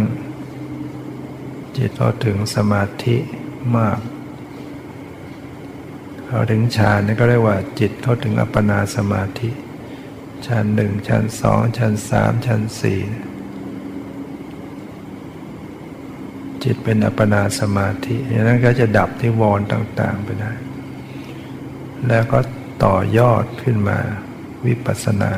[1.76, 3.16] จิตเข้าถึงสมาธิ
[3.76, 3.98] มาก
[6.26, 9.50] เข้าถึงฌานนี่ก็เรียกว่าจิตเข้าถึงอัปปนาสมาธิ
[10.46, 13.00] ชั้นหนึ่งชั้นสองชั้นสามชั้นสี่
[16.64, 20.52] จิตเป็นอัปปนาสมาธิอย่างนั้นก็จะดับที่วรต่าง ๆ ไปได้
[22.08, 22.38] แล้วก็
[22.84, 23.98] ต่อยอดขึ้นมา
[24.66, 25.32] วิปัสสนา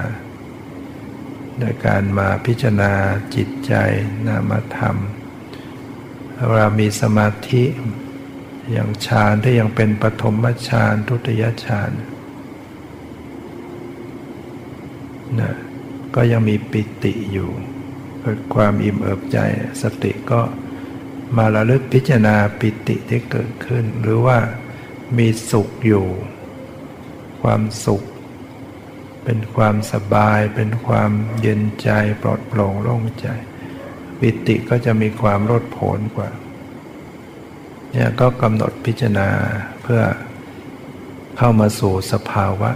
[1.59, 2.93] โดยการมาพิจารณา
[3.35, 3.73] จิตใจ
[4.27, 4.97] นามธรรม
[6.49, 7.63] เวลามีสมาธิ
[8.73, 10.35] อย่างฌานที่ยังเป็นปฐม
[10.69, 11.91] ฌานทุติยฌาน
[15.41, 15.55] นะ
[16.15, 17.51] ก็ยังมีปิติอยู่
[18.21, 19.39] เกิดความอิ่มเอิบใจ
[19.83, 20.41] สติก็
[21.37, 24.39] มาระลึกพิจารณาปิติที่เกิดขึ้น หรือว่า
[25.19, 26.07] มีสุขอยู่
[27.43, 28.03] ความสุข
[29.25, 31.91] เป็นความสบาย เป็นความเย็นใจ
[32.23, 33.27] ปลอดโปร่งโล่งใจ
[34.19, 36.31] ปิติก็จะมีความรดผนกว่า
[37.93, 39.29] เนี่ยก็กำหนดพิจารณา
[39.83, 40.03] เพื่อ
[41.37, 42.71] เข้ามาสู่สภาวะ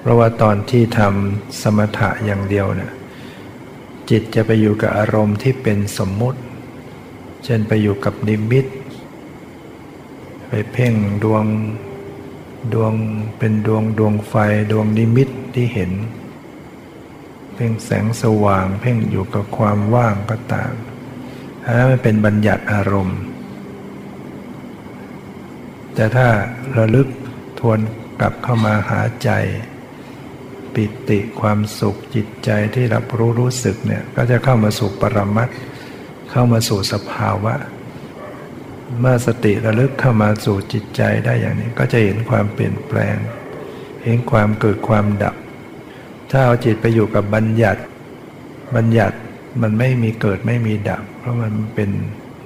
[0.00, 2.92] เพราะว่าตอนที่ทำสมถะอย่างเดียวเนี่ย
[4.10, 6.40] จิตจะไปอยู่กับอารมณ์ที่เป็นสมมุติ
[7.44, 8.66] เช่นไปอยู่กับนิมิต
[10.48, 11.44] ไปเพ่งดวง
[12.74, 12.94] ดวง
[13.38, 14.34] เป็นดวงดวงไฟ
[14.72, 15.92] ดวงนิมิตที่เห็น
[17.54, 20.72] เพ่งแสงสว่าง เพ่งอยู่กับความว่างก็ตาม
[21.64, 23.18] อันนั้นมันเป็นบัญญัติอารมณ์
[25.94, 26.28] แต่ถ้า
[26.76, 27.08] ระลึก
[27.58, 27.78] ทวน
[28.20, 29.30] กลับเข้ามาหาใจ
[30.74, 35.48] ปิติความสุขจิตใจที่รับรู้รู้สึกเนี่ยก็จะเข้ามาสู่ปรมัต
[36.36, 37.54] เข้ามาสู่สภาวะ
[39.00, 43.16] เมื่อสติระลึกเข้ามาสู่จิตใจได้อย่างนี้ ก็จะเห็นความเปลี่ยนแปลง
[44.04, 45.34] เห็นความเกิดความดับ
[46.30, 47.82] ถ้าเอาจิตไปอยู่กับบัญญัติ
[48.76, 49.16] บัญญัติ
[49.62, 51.90] มันไม่มีเกิดไม่มีดับ เพราะมันเป็น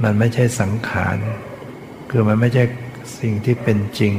[0.03, 1.17] มันไม่ใช่สังขาร
[2.11, 2.65] คือมันไม่ใช่
[3.21, 4.15] สิ่งที่เป็นจริง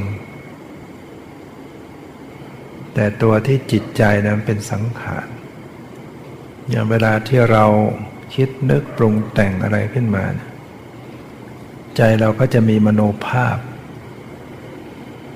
[2.94, 5.26] แต่ตัวที่จิตใจนั้นเป็นสังขาร
[6.70, 7.64] อย่างเวลาที่เรา
[8.34, 10.24] คิดนึกปรุงแต่งอะไรขึ้นมา
[11.96, 13.58] ใจเราก็จะมีมโนภาพ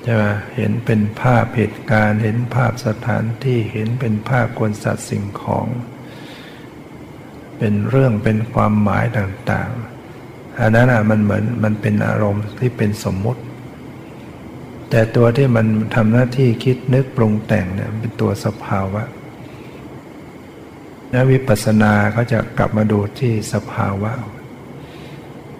[0.03, 0.23] ใช่ไหม
[0.55, 5.67] เห็นเป็นภาพเหตุการณ์เห็นภาพสถานที่เห็นเป็นภาพคนสัตว์สิ่งของ
[7.57, 13.41] เป็นเรื่องเป็นความหมายต่างๆอันนั้นอะมันเหมือนมันเป็นอารมณ์ที่เป็นสมมุติ
[14.89, 19.03] แต่ตัวที่มันทำหน้าที่คิดนึกปรุงแต่งเนี่ยเป็นตัวสภาวะ
[21.15, 24.13] นวิปัสสนาเขาจะกลับมาดูที่สภาวะ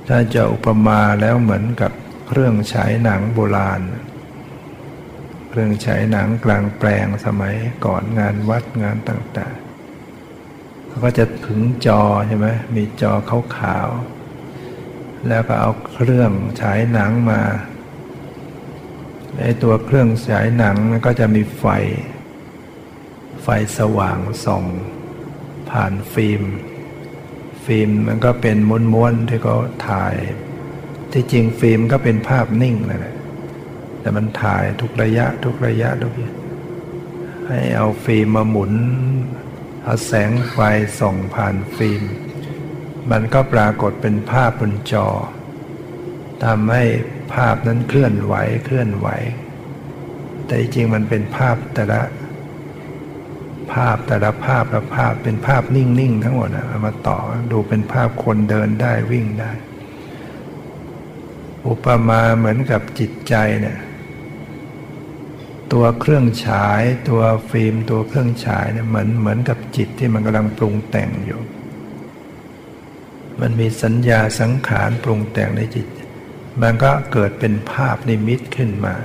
[0.08, 1.91] ถ้าจะอุปมาแล้วเหมือนกับ
[2.28, 3.82] เครื่องฉายหนังโบราณ
[5.50, 13.13] เครื่องฉายหนังกลางแปลงสมัยก่อนงานวัดงานต่างๆเขาก็จะถึงจอใช่ไหมมีจอ
[13.58, 17.41] ขาวๆแล้วก็เอาเครื่องฉายหนังมา
[19.39, 21.65] ไอ้ตัวเครื่องฉายหนังก็จะมีไฟ
[23.44, 24.65] ไฟสว่างส่อง
[25.76, 26.44] ผ่านฟิล์ม
[27.66, 28.58] ฟิล์มมันก็เป็น
[28.94, 29.58] ม้วนๆที่เขา
[29.90, 30.16] ถ่าย
[31.14, 33.16] ที่จริงฟิล์มก็เป็นภาพนิ่งนั่นแหละ
[34.00, 36.34] แต่มันถ่ายทุกระยะทุกระยะทุกระยะ
[37.48, 38.74] ให้เอาฟิล์มมาหมุน
[39.84, 40.58] เอาแสงไฟ
[41.00, 42.04] ส่องผ่านฟิล์ม
[43.12, 45.08] มันก็ปรากฏเป็นภาพบนจอ
[46.46, 46.84] ทำให้
[47.34, 48.36] ภาพนั้นเคลื่อนไหว
[48.66, 49.08] เคลื่อนไหว
[50.46, 52.02] แต่จริงมันเป็นภาพแต่ละ
[53.73, 57.17] ภาพแต่ละภาพละภาพเป็นภาพนิ่งๆทั้งหมดนะเอามาต่อ
[57.51, 59.51] ดูเป็นภาพคนเดินได้วิ่งได้
[61.67, 63.80] อุปมาเหมือนกับจิตใจเนี่ย
[65.73, 71.41] ตัวเครื่องฉายตัวฟิล์มตัวเครื่องฉายเนี่ยเหมือนเหมือนกับจิตที่มันกำลังปรุงแต่งอยู่
[73.41, 75.88] มันมีสัญญาสังขารปรุงแต่งในจิต
[76.62, 78.95] มันก็เกิดเป็นภาพนิมิตขึ้นมา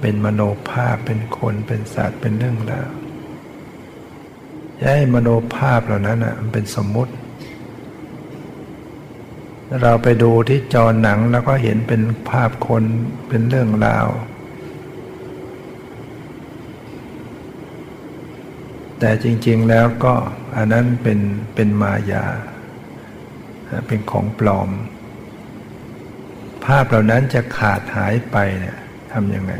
[0.00, 2.90] เป็นมโนภาพเป็นคนเป็นสัตว์เป็นเรื่องราว
[4.86, 7.12] ให้มโนภาพเหล่านั้นอะมันเป็นสมมุติ
[9.82, 12.84] เราไปดูที่จอหนังแล้วก็เห็นเป็นภาพคน
[13.28, 14.06] เป็นเรื่องราว
[18.98, 20.14] แต่จริง ๆแล้วก็
[20.56, 21.18] อันนั้นเป็น
[21.54, 22.26] เป็นมายา
[23.86, 24.70] เป็นของปลอม
[26.64, 28.78] ภาพเหล่านั้นจะขาดหายไปเนี่ย
[29.12, 29.54] ทำยังไง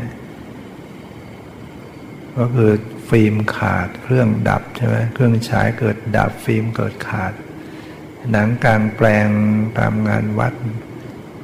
[2.37, 2.71] ก็คือ
[3.09, 7.33] ฟิล์มขาด เครื่องดับใช่ไหมเครื่องฉายเกิดดับฟิล์มเกิดขาด
[8.31, 9.27] หนังกลางแปลง
[9.77, 10.53] ตามงานวัด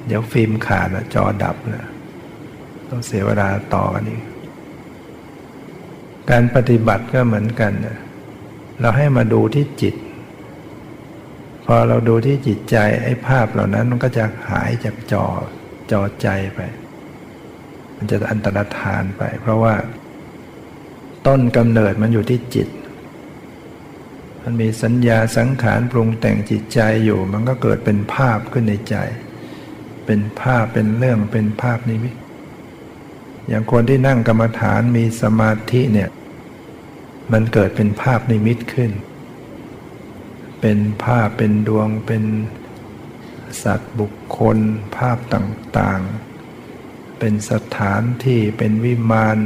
[0.07, 1.87] เดี๋ยวฟิล์มขาดจอดับนะ
[2.89, 4.21] ต้องเสียเวลาต่อกันอีก
[6.29, 7.71] การปฏิบัติก็เหมือนกัน
[8.79, 9.95] เราให้มาดูที่จิต
[11.65, 15.25] พอเราดูที่จิตใจไอ้ภาพเหล่านั้นมันก็จะหายจากจอ
[15.91, 16.59] จอใจไป
[17.97, 19.73] มันจะอันตรธานไป เพราะว่า
[21.27, 22.67] ต้นกำเนิดมันอยู่ที่จิต
[24.43, 28.95] มันมีสัญญาสังขารปรุงแต่งจิตใจอยู่ มันก็เกิดเป็นภาพขึ้นในใจ
[30.05, 32.15] เป็นภาพเป็นเรื่องเป็นภาพนิมิต
[33.47, 36.09] อย่างคนที่นั่งกรรมฐานมีสมาธิเนี่ย
[37.31, 38.91] มันเกิดเป็นภาพนิมิตขึ้น
[40.61, 42.23] เป็นภาพเป็นดวงเป็น
[43.63, 44.57] สัตว์บุคคล
[44.97, 49.37] ภาพต่างๆ เป็นสถานที่เป็นวิมาน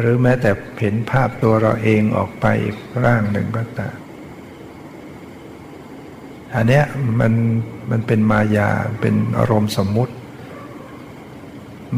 [0.00, 3.96] หรือแม้แต่เห็นภาพตัวเราเองออกไปอีกร่างหนึ่งก็ตาม
[6.54, 6.84] อันเนี้ย
[7.20, 7.32] มัน
[7.90, 10.14] มันเป็นมายาเป็นอารมณ์สมมุติ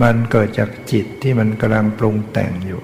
[0.02, 2.82] มันเกิดจากจิตที่มันกำลังปรุงแต่งอยู่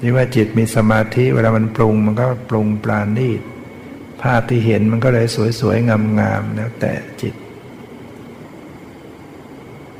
[0.00, 3.40] นี่ว่าจิตมีสมาธิเวลามันปรุงมันก็ปรุงปราณีต
[4.22, 5.26] ภาพที่เห็นมันก็เลย
[5.60, 7.34] สวยๆงามๆแล้วแต่จิต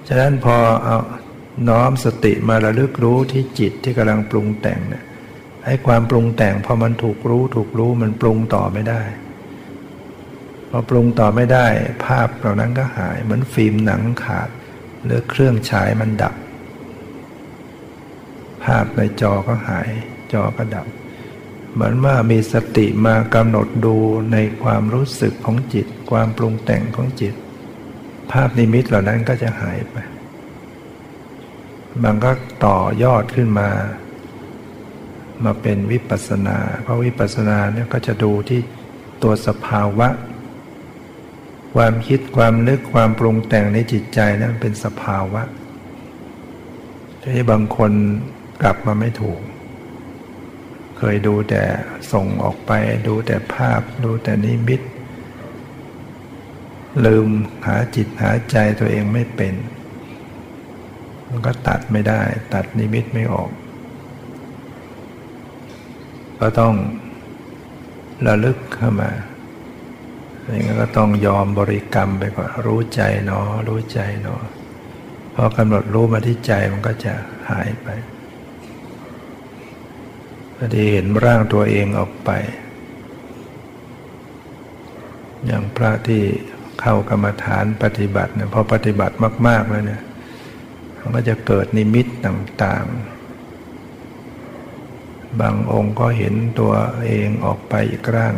[0.08, 0.98] ฉะนั้นพอเอา
[1.68, 5.04] น้อมสติมาระลึกรู้ที่จิตที่กำลังปรุงแต่งเนี่ย
[5.66, 9.02] ให้ความปรุงแต่งพอมันถูกรู้ถูกรู้มันปรุงต่อไม่ได้
[10.70, 11.66] พอปรุงต่อไม่ได้
[12.04, 14.48] ภาพเหล่านั้นก็หายเหมือนฟิล์มหนังขาด
[15.04, 16.34] หรือเครื่องฉายมันดับ
[18.64, 19.88] ภาพในจอก็หาย
[20.32, 20.86] จอก็ดับ
[21.72, 23.96] เหมือนว่ามีสติมากำหนดดู
[24.32, 27.34] ในความรู้สึกของจิต ความปรุงแต่งของจิต
[28.32, 29.96] ภาพนิมิตเหล่านั้นก็จะหายไป
[32.04, 32.30] มันก็
[32.64, 33.70] ต่อยอดขึ้นมา
[35.44, 38.60] มาเป็นวิปัสนา เพราะวิปัสนาเนี่ยก็จะดูที่
[39.22, 40.08] ตัวสภาวะ
[41.74, 45.42] ความคิดความนึกความปรุงแต่งในจิตใจนั้นเป็นสภาวะ
[47.22, 47.92] ที่บางคน
[48.62, 49.40] กลับมาไม่ถูก
[50.98, 51.62] เคยดูแต่
[52.12, 52.72] ส่งออกไป
[53.06, 54.80] ดูแต่ภาพ ดูแต่นิมิต
[57.04, 57.28] ลืม
[57.66, 59.54] หาจิตหาใจตัวเองไม่เป็น
[61.32, 62.20] มันก็ตัดไม่ได้
[62.54, 63.50] ตัดนิมิตไม่ออก
[66.40, 66.74] ก็ต้อง
[68.26, 69.10] ระลึกเข้ามา
[70.48, 74.42] อย่างนั้นก็ต้องยอมบริกรรมไปก่อนรู้ใจเนาะรู้ใจเนาะ
[75.34, 77.14] พอกำหนดรู้มาที่ใจมันก็จะ
[77.50, 77.88] หายไป
[80.74, 82.30] ที่เห็นร่างตัวเองออกไป
[85.46, 86.22] อย่างพระที่
[86.80, 89.14] เข้ากรรมฐานปฏิบัติเนี่ยพอปฏิบัติ
[89.46, 90.02] มาก ๆ แล้วเนี่ย
[91.02, 96.72] มันก็จะเกิดนิมิตต่างๆ บางองค์ก็เห็นตัว
[97.06, 98.34] เองออกไปอีกร่าง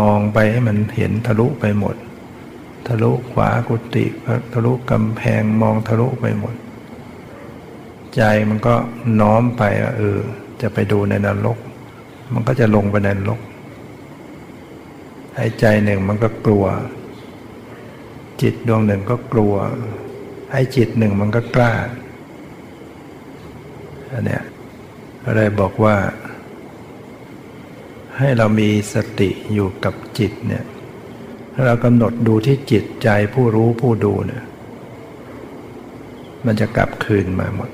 [0.00, 1.96] มองไปให้มันเห็นทะลุไปหมด
[2.86, 4.06] ทะลุขวากุฏิ
[4.52, 6.54] ทะลุกำแพงมองทะลุไปหมด
[8.16, 8.74] ใจมันก็
[9.20, 9.62] น้อมไป
[9.98, 10.18] เออ
[10.62, 11.58] จะไปดูในนรก
[12.34, 13.40] มันก็จะลงไปในนรก
[15.36, 16.64] ให้ใจหนึ่งมันก็กลัว
[18.42, 19.54] จิตดวงหนึ่งก็กลัว
[20.52, 21.72] ให้จิตหนึ่งมันก็กล้า
[24.12, 24.44] อันเนี้ย
[25.22, 25.96] ก็เลยบอกว่า
[28.18, 30.64] ให้เรามีสติอยู่กับจิตเนี่ย
[31.52, 34.44] ถ้าเรากำหนดดูที่จิตใจผู้รู้ผู้ดูเนี่ย
[36.46, 37.70] มันจะกลับคืนมาหมด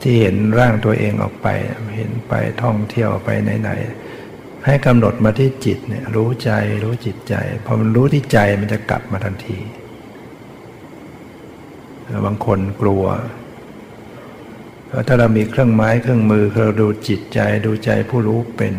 [0.00, 1.48] ที่เห็นร่างตัวเองออกไป
[1.96, 2.32] เห็นไป
[2.62, 3.28] ท่องเที่ยวไป
[3.60, 4.03] ไหนๆ
[4.66, 6.50] ให้กำหนดมาที่จิตเนี่ยรู้ใจ
[6.84, 7.34] รู้จิตใจ
[7.64, 9.58] พอมันรู้ที่ใจมันจะกลับมาทันที
[12.24, 13.04] บางคนกลัว
[15.06, 18.74] ถ้าเรามีเครื่องไม้เครื่องมือเราดูจิตใจดูใจผู้รู้เป็น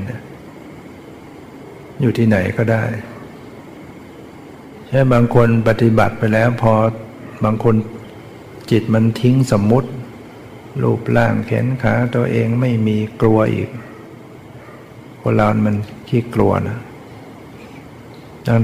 [2.02, 2.84] อยู่ที่ไหนก็ได้
[4.88, 6.74] ใช่บางคนปฏิบัติไปแล้วพอ
[7.46, 7.76] บางคน
[8.72, 9.90] จิตมันทิ้งสมมุติ
[10.84, 13.70] รูปร่างแขนขาตัวเองไม่มีกลัวอีก
[15.28, 15.76] คนเรามัน
[16.10, 16.78] ขี้กลัวนะ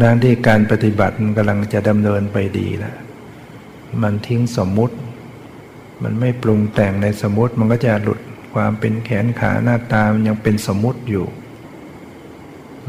[0.04, 2.96] ดังๆที่การปฏิบัติมันกำลังจะดำเนินไปดีแล้ว
[4.02, 4.96] มันทิ้งสมมุติ
[6.04, 8.20] มันไม่ปรุงแต่งในสมมุติมันก็จะหลุด
[8.54, 11.26] ความเป็นแขนขาหน้าตามันยังเป็นสมมุติอยู่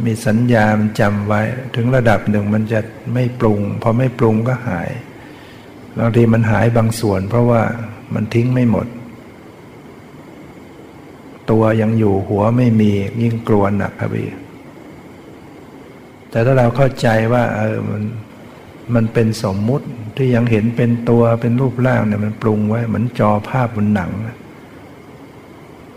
[0.05, 1.41] มีสัญญามันจำไว้
[1.77, 2.81] ถึงระดับหนึ่งมันจะ
[3.15, 4.91] ไม่ปรุงพอไม่ปรุงก็หาย
[5.99, 7.63] บางทีมันหายบางส่วน เพราะว่า
[8.15, 8.87] มันทิ้งไม่หมด
[11.51, 12.91] ตัวยังอยู่หัวไม่มี
[13.23, 14.29] ยิ่งกลัวหนักครับพี่
[16.31, 18.03] แต่ถ้าเราเข้าใจว่าเออมัน
[18.95, 19.87] มันเป็นสมมุติ
[20.17, 24.11] ที่ยังเห็นเป็นตัวเป็นรูปร่างเนี่ยมันปรุงไว้เหมือนจอภาพบนหนัง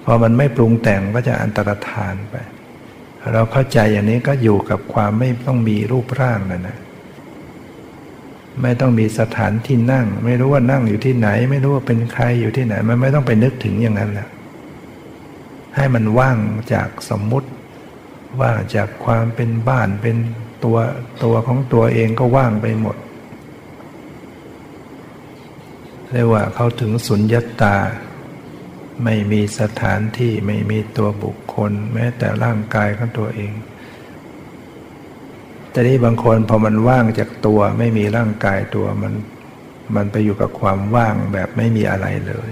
[0.03, 2.35] พอมันไม่ปรุงแต่งก็จะอันตรธานไป
[3.33, 6.77] เราเข้าใจอย่างนี้ก็อยู่กับความไม่ต้องมีรูปร่างนะนะ
[8.61, 14.27] ไม่ต้องมีสถานที่นั่ง ไม่รู้ว่านั่งอยู่ที่ไหน ไม่รู้ว่าเป็นใครอยู่ที่ไหน มันไม่ต้องไปนึกถึงอย่างนั้นแหละ
[15.75, 16.37] ให้มันว่าง
[16.73, 17.49] จากสมมุติ
[18.41, 20.17] ว่างจากความเป็นบ้านเป็น
[20.63, 20.77] ตัว
[21.23, 22.97] ตัวของตัวเองก็ว่างไปหมด
[26.11, 27.77] เรียกว่าเขาถึงสุญญตา
[29.03, 33.53] ไม่มีสถานที่ไม่มีตัวบุคคล แม้แต่ร่างกายของตัวเอง
[35.71, 39.13] แต่นี่บางคนพอมันว่างจากตัวไม่มีร่างกายตัวมัน
[39.95, 42.51] มันไปอยู่กับความว่างแบบไม่มีอะไรเลย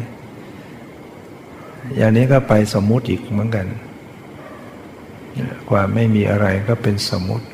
[1.95, 3.67] อย่างนี้ก็ไปสมมุติอีกเหมือนกัน
[5.69, 7.47] ความไม่มีอะไรก็เป็นสมมุติ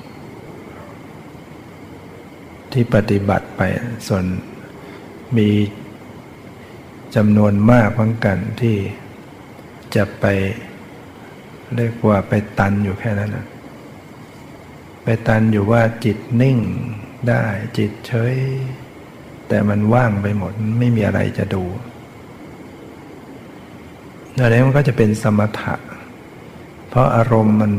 [2.72, 3.62] ที่ปฏิบัติไป
[4.08, 4.26] ส่วน
[5.38, 5.50] มี
[7.16, 8.78] จำนวนมากเหมือนกันที่
[9.96, 10.26] จะไป
[11.76, 13.46] เรียกว่าไปตันอยู่แค่นั้นนะ
[15.04, 16.58] ไปตันอยู่ว่าจิตนิ่ง
[17.30, 17.44] ได้
[17.78, 18.36] จิตเฉย
[19.48, 21.64] แต่มันว่างไปหมดไม่มีอะไรจะดู
[24.44, 25.76] อะไรมันก็จะเป็นสมถะ
[26.90, 27.72] เพราะอารมณ์มัน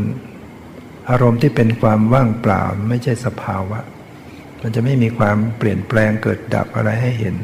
[1.10, 3.80] อารมณ์ที่เป็นความว่างเปล่าไม่ใช่สภาวะ
[4.60, 7.36] มันจะไม่มีความเปลี่ยนแปลงเกิดดับอะไรให้เห็น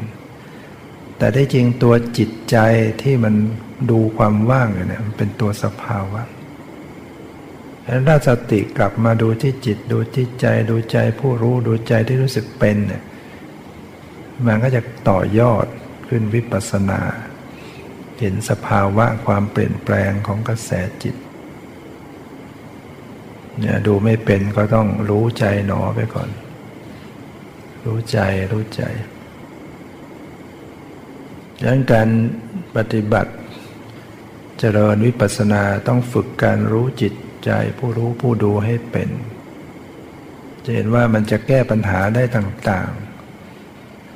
[1.17, 2.57] แต่ได้จริงตัวจิตใจ
[3.01, 3.35] ที่มัน
[3.91, 6.21] ดูความว่างเนี่ยมันเป็นตัวสภาวะ
[7.83, 13.03] แล้วถ้าสติกลับมาดูที่จิตดูที่ใจดูใจผู้รู้ดูใจที่รู้สึกเป็นเนี่ย
[14.45, 15.65] มันก็จะต่อยอด
[16.07, 17.01] ขึ้นวิปัสสนา
[18.19, 20.71] เห็นสภาวะความเปลี่ยนแปลงของกระแส
[21.03, 21.15] จิต
[23.59, 26.29] เนี่ยดูไม่เป็นก็ต้องรู้ใจหนอไปก่อน
[27.85, 28.19] รู้ใจ
[28.51, 28.83] รู้ใจ
[31.65, 32.09] ดังการ
[32.75, 33.33] ปฏิบัติ
[34.59, 37.13] เจริญวิปัสสนาต้องฝึกการรู้จิต
[37.45, 39.09] ใจผู้รู้ผู้ดูให้เป็น
[40.63, 43.06] จะเห็นว่ามันจะแก้ปัญหาได้ต่างๆ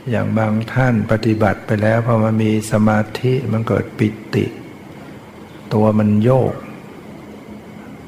[0.09, 4.45] อย่างบางท่านปฏิบัติไปแล้วพอมันมีสมาธิมันเกิดปิติ
[5.73, 6.53] ตัวมันโยก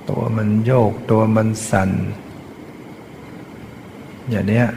[0.10, 1.92] ตัวมันโยก ตัวมันสั่น
[4.30, 4.68] อย่างเนี้ย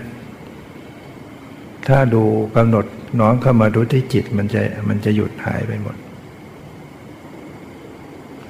[1.86, 2.24] ถ้าดู
[2.56, 2.86] กำหนด
[3.20, 5.96] น้อมเข้ามาดูที่จิตมันจะมันจะหยุดหายไปหมด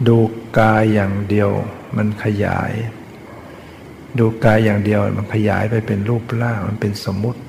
[0.08, 0.16] ดู
[0.58, 1.50] กายอย่างเดียว
[1.96, 2.72] มันขยาย
[4.18, 7.40] ดูกายอย่างเดียวมันขยายไปเป็นรูปร่างมันเป็นสมมุติ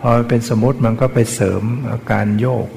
[0.00, 2.68] พอเป็นสมมติมันก็ไปเสริมอาการโยก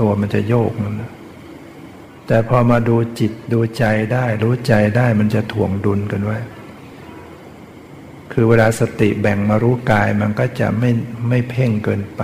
[0.00, 1.12] ตัวมันจะโยกนั่นนะ
[2.26, 6.38] แต่พอมาดูจิตดูใจได้ รู้ใจได้มันจะถ่วงดุลกันไว้
[8.32, 10.90] คือเวลาสติแบ่งมารู้กายมันก็จะไม่
[11.28, 12.22] ไม่เพ่งเกินไป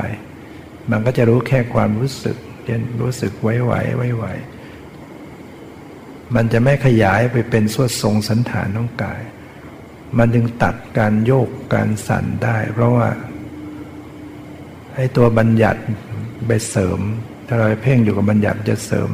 [0.91, 4.24] มันก็จะรู้แค่ความรู้สึกเช่นรู้สึกไหวไหวไหวไหว
[6.35, 9.20] มันจะไม่ขยายไปเป็นส่วดทรงสันฐานของกาย
[10.17, 13.09] มันจึงตัดการโยกการสั่นได้ เพราะว่า
[14.95, 15.81] ให้ตัวบัญญัติ
[16.47, 17.01] ไปเสริม
[17.47, 19.11] ถ้าเราเพ่งอยู่กับบัญญัติจะเสริม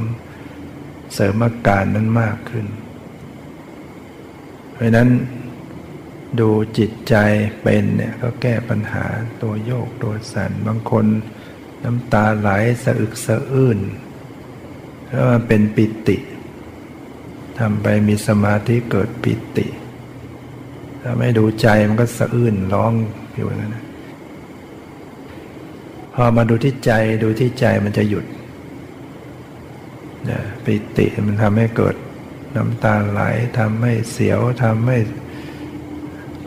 [1.14, 2.66] เสริมอาการนั้นมากขึ้น
[4.72, 5.08] เพราะนั้น
[6.40, 7.14] ดูจิตใจ
[7.62, 9.06] เป็นเนี่ยก็แก้ปัญหา
[9.42, 11.06] ตัวโยกตัวสั่นบางคน
[11.84, 12.50] น้ำตาไหล
[12.82, 13.78] สะอึกสะอื้น
[15.08, 16.18] แล้วมันเป็นปิติ
[17.58, 19.66] ทำไปมีสมาธิเกิดปิติ
[21.06, 22.92] ถ้าไม่ดูใจมันก็สะอื้นร้อง
[23.34, 23.76] อยู่อย่างนั้น
[26.14, 26.92] พอมาดูที่ใจ
[27.22, 28.24] ดูที่ใจมันจะหยุด
[30.30, 31.96] นะปิติมันทำให้เกิด
[32.56, 33.20] น้ำตาไหล
[33.58, 34.98] ทำให้เสียวทำให้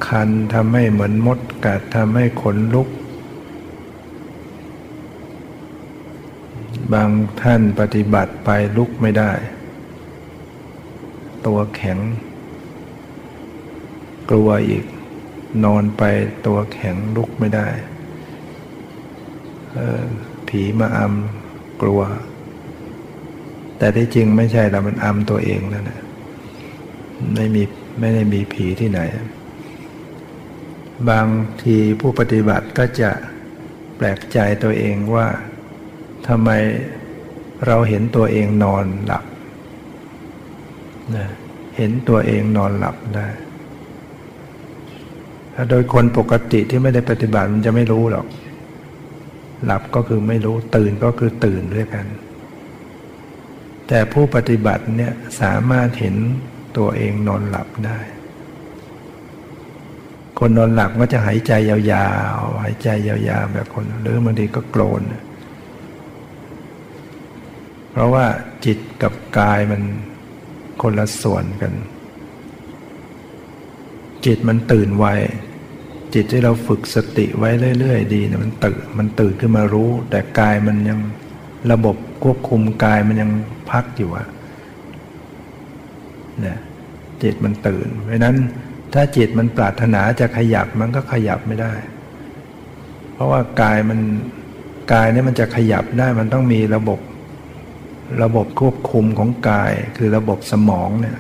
[0.08, 2.88] คันทำให้เหมือนมดกัดทำให้ขนลุก
[6.94, 7.10] บาง
[7.42, 9.32] ท่านปฏิบัติไปลุกไม่ได้
[11.46, 12.00] ตัวแข็ง
[14.30, 14.84] กลัวอีก
[15.66, 16.04] นอนไป
[16.46, 17.68] ตัวแข็งลุกไม่ได้
[20.48, 22.02] ผีมาอำกลัว
[23.78, 26.02] แต่ที่จริงไม่ใช่เรามันอำตัวเองนั่นนะ
[27.36, 27.64] ไม่มี
[28.00, 29.00] ไม่ได้มีผีที่ไหน
[31.10, 31.28] บาง
[31.64, 33.12] ทีผู้ปฏิบัติก็จะ
[33.98, 35.28] แปลกใจตัวเองว่า
[36.28, 36.50] ทำไม
[37.68, 39.26] เราเห็นตัวเองนอนหลับ
[41.16, 41.28] นะ
[41.78, 43.28] เห็นตัวเองนอนหลับได้
[45.60, 48.26] ถ้าโดยคนปกติที่ไม่ได้ปฏิบัติมันจะไม่รู้หรอก
[49.66, 52.06] หลับก็คือไม่รู้ตื่นก็คือตื่นด้วยกัน
[53.88, 56.16] แต่ผู้ปฏิบัติเนี่ยสามารถเห็น
[56.78, 58.00] ตัวเองนอนหลับได้
[60.40, 61.78] คนนอนหลับก็จะหายใจยา
[62.38, 65.02] วๆ หายใจยาวๆ แบบคน หรือบางทีก็โกรน
[67.92, 68.26] เพราะว่า
[68.66, 69.82] จิตกับกายมัน
[70.82, 71.74] คนละส่วนกัน
[74.26, 75.06] จิตมันตื่นไว
[76.14, 77.50] จิตที่เราฝึกสติไว้
[77.80, 81.00] เรื่อยๆ ดีเนี่ยมันตื่นมันตื่นขึ้นมารู้ แต่กายมันยัง
[81.72, 83.32] ระบบควบคุมกายมันยัง
[83.70, 84.28] พักอยู่อะ
[86.42, 86.58] เนี่ย
[87.24, 88.36] จิตมันตื่น เพราะนั้น
[88.94, 91.74] ถ้าจิตมันปรารถนาจะขยับมันก็ขยับไม่ได้
[93.14, 94.00] เพราะว่ากายมัน
[94.94, 97.00] กายเนี่ยมันจะขยับได้มันต้องมีระบบ
[98.24, 101.18] ระบบควบคุมของกายคือระบบสมองเนี่ย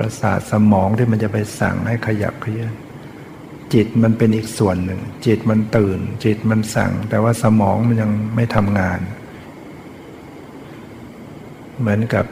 [0.00, 2.74] ประสาทสมองที่มันจะไปสั่งให้ขยับขยื่น
[3.74, 9.00] จิตมันเป็นอีกส่วนหนึ่ง จิตมันตื่น จิตมันสั่ง แต่ว่าสมองมันยังไม่ทำงาน
[11.78, 12.26] เหมือนกับ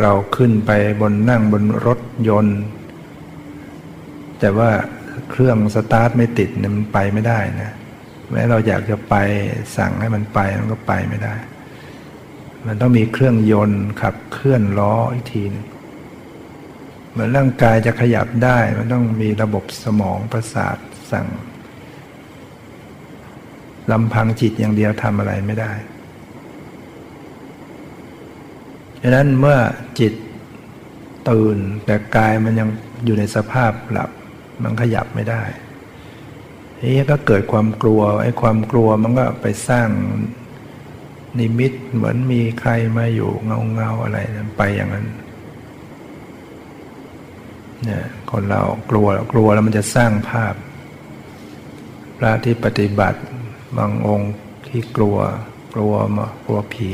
[0.00, 0.70] เราขึ้นไป
[1.00, 2.60] บนนั่งบนรถยนต์
[4.40, 4.70] แต่ว่า
[5.30, 7.72] เครื่องสตาร์ทไม่ติดมันไปไม่ได้นะ
[8.30, 9.14] แม้เราอยากจะไป
[9.76, 11.34] สั่งให้มันไปมันก็ไปไม่ได้
[12.66, 15.66] มันต้องมีเครื่องยนต์ขับเคลื่อนล้ออีกทีนึง
[17.10, 20.76] เหมือนร่างกายจะขยับได้ มันต้องมีระบบสมองประสาท
[21.10, 21.26] สั่ง
[23.92, 25.72] ลำพังจิตอย่างเดียวทำอะไรไม่ได้
[29.00, 29.58] ดังนั้นเมื่อ
[30.00, 30.12] จิต
[31.30, 32.68] ตื่นแต่กายมันยัง
[33.04, 34.10] อยู่ในสภาพหลับ
[34.62, 35.42] มันขยับไม่ได้
[36.94, 39.88] นี่ก็เกิดความกลัวไอ้ความกลัวมันก็ไปสร้าง
[41.38, 44.18] นิมิตเหมือนมีใครมาอยู่เงาเงาอะไร
[44.56, 45.06] ไปอย่างนั้น
[47.84, 50.54] เนี่ยคนเรากลัวกลัวแล้วมันจะสร้างภาพ
[52.18, 53.20] พระที่ปฏิบัติ
[53.76, 54.32] บางองค์
[54.66, 55.18] ที่กลัว
[55.74, 56.90] กลัวมากลัวผี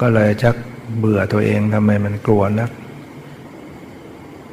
[0.00, 0.56] ก็เลยชัก
[0.98, 2.70] เบื่อตัวเองทำไมมันกลัวนัก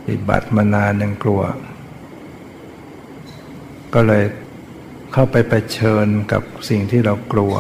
[0.04, 1.42] ปฏิบัติมานานยังกลัว
[3.94, 4.24] ก็เลย
[5.14, 7.54] เข้าไปไปเชิญกับสิ่งที่เรากลัว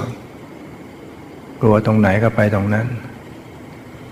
[1.61, 2.87] กลัวตรงไหนก็ไปตรงนั้น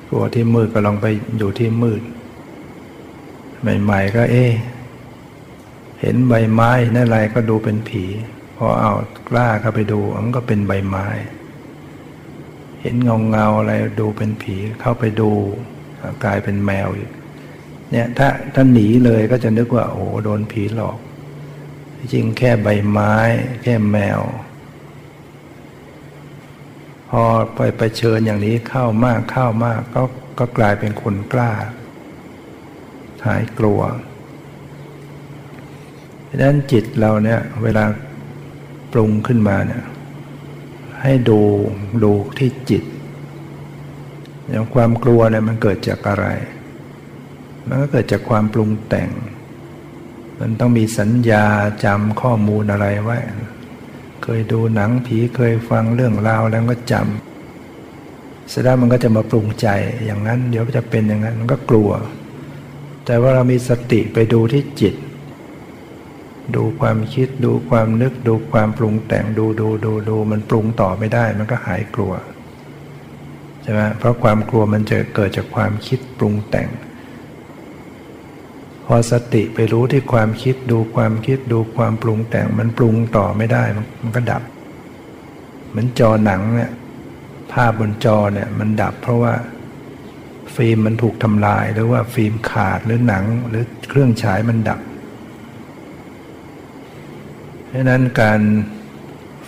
[0.09, 1.07] กลัวที่มืดก็ลองไป
[1.37, 2.01] อยู่ที่มืด
[3.81, 4.45] ใหม่ๆก็เอ๊
[6.01, 8.03] เห็นใบไม้นั่นอะไรก็ดูเป็นผี
[8.57, 8.93] พอเอา
[9.29, 11.07] กล้าเข้าไปดูมันก็เป็นใบไม้
[12.81, 15.31] เห็นเงาเงาอะไรดูเป็นผีเข้าไปดู
[16.23, 17.11] กลายเป็นแมวอีก
[17.91, 20.97] เนี่ยถ้าถ้าหนีเลยก็จะนึกว่าโอ้โดนผีหลอก
[22.13, 23.15] จริงแค่ใบไม้
[23.63, 24.21] แค่แมว
[27.09, 27.23] พอ
[27.55, 30.03] ไปไปเชิญอย่างนี้เข้ามากเข้ามากก็
[30.39, 31.51] ก็กลายเป็นคนกล้า
[33.25, 33.81] หายกลัว
[36.27, 37.83] ดังนั้นจิตเราเนี่ยเวลา
[38.93, 39.83] ปรุงขึ้นมาเนี่ย
[41.01, 41.39] ให้ดู
[42.03, 42.83] ดูที่จิต
[44.49, 46.27] อย่างความกลัวเนี่ยมันเกิดจากอะไร
[47.67, 49.09] มันก็เกิดจากความปรุงแต่ง
[50.39, 51.45] มันต้องมีสัญญา
[51.85, 53.17] จำข้อมูลอะไรไว้
[54.23, 59.67] เคยดูหนังผีเคยฟังเรื่องราวแล้วก็จำเสร็จแล้วมันก็จะมาปรุงใจ
[60.05, 61.89] อย่างนั้น เดี๋ยวจะเป็นอย่างนั้นมันก็กลัว
[63.05, 64.95] แต่ว่าเรามีสติไปดูที่จิต
[66.55, 72.13] ดูความคิดดูความนึกดูความปรุงแต่งดูดูดูดูมันปรุงต่อไม่ได้มันก็หายกลัว
[73.61, 76.69] ใช่ไหมเพราะความกลัวมันจะเกิดจากความคิดปรุงแต่ง
[78.85, 83.63] พอสติไปรู้ที่ความคิดดูความคิดดูความปรุงแต่ง มันปรุงต่อไม่ได้
[84.01, 84.43] มันก็ดับ
[85.69, 86.71] เหมือนจอหนังเนี่ย
[87.51, 89.33] ภาพบนจอเนี่ยมันดับเพราะว่า
[90.55, 94.79] ฟิล์มมันถูกทำลายหรือว่าฟิล์มขาดหรือหนังหรือเครื่องฉายมันดับ
[97.67, 98.41] เพราะนั้นการ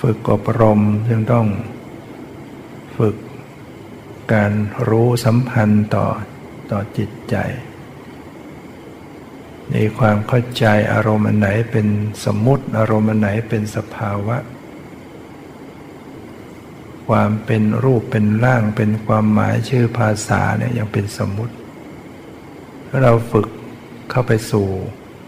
[0.01, 1.47] ฝึกอบรมจึงต้อง
[2.97, 3.15] ฝึก
[4.33, 4.51] การ
[4.89, 6.07] รู้สัมพันธ์ต่อ
[6.71, 7.35] ต่อจิตใจ
[9.71, 11.87] ในความเข้าใจอารมณ์อันไหนเป็น
[12.25, 14.37] สมมุติอารมณ์อันไหนเป็นสภาวะ
[17.07, 21.53] ความเป็นรูปเป็นร่างเป็นความหมายชื่อภาษาเนี่ยยังเป็นสมมุติ
[22.89, 23.47] ถ้าเราฝึก
[24.09, 24.67] เข้าไปสู่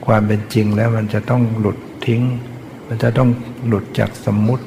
[0.05, 2.23] ความเป็นจริงแล้วมันจะต้องหลุดทิ้ง
[2.87, 3.29] มันจะต้อง
[3.67, 4.65] หลุดจากสมมุติ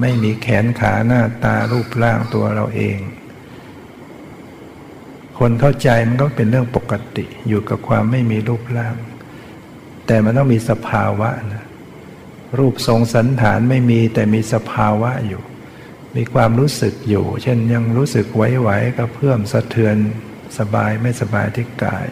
[0.00, 2.98] ไม่มีแขนขาหน้าตารูปร่างตัวเราเอง
[5.38, 8.94] คนเข้าใจมันก็เป็นเรื่องปกติอยู่กับความไม่มีรูปร่าง
[10.06, 11.64] แต่มันต้องมีสภาวะนะ
[12.58, 15.42] รูปทรงสันฐานไม่มีแต่มีสภาวะอยู่
[16.16, 19.96] มีความรู้สึกอยู่ เช่นยังรู้สึกไหวๆก็เพิ่มสะเทือน
[20.58, 22.06] สบายไม่สบายที่กาย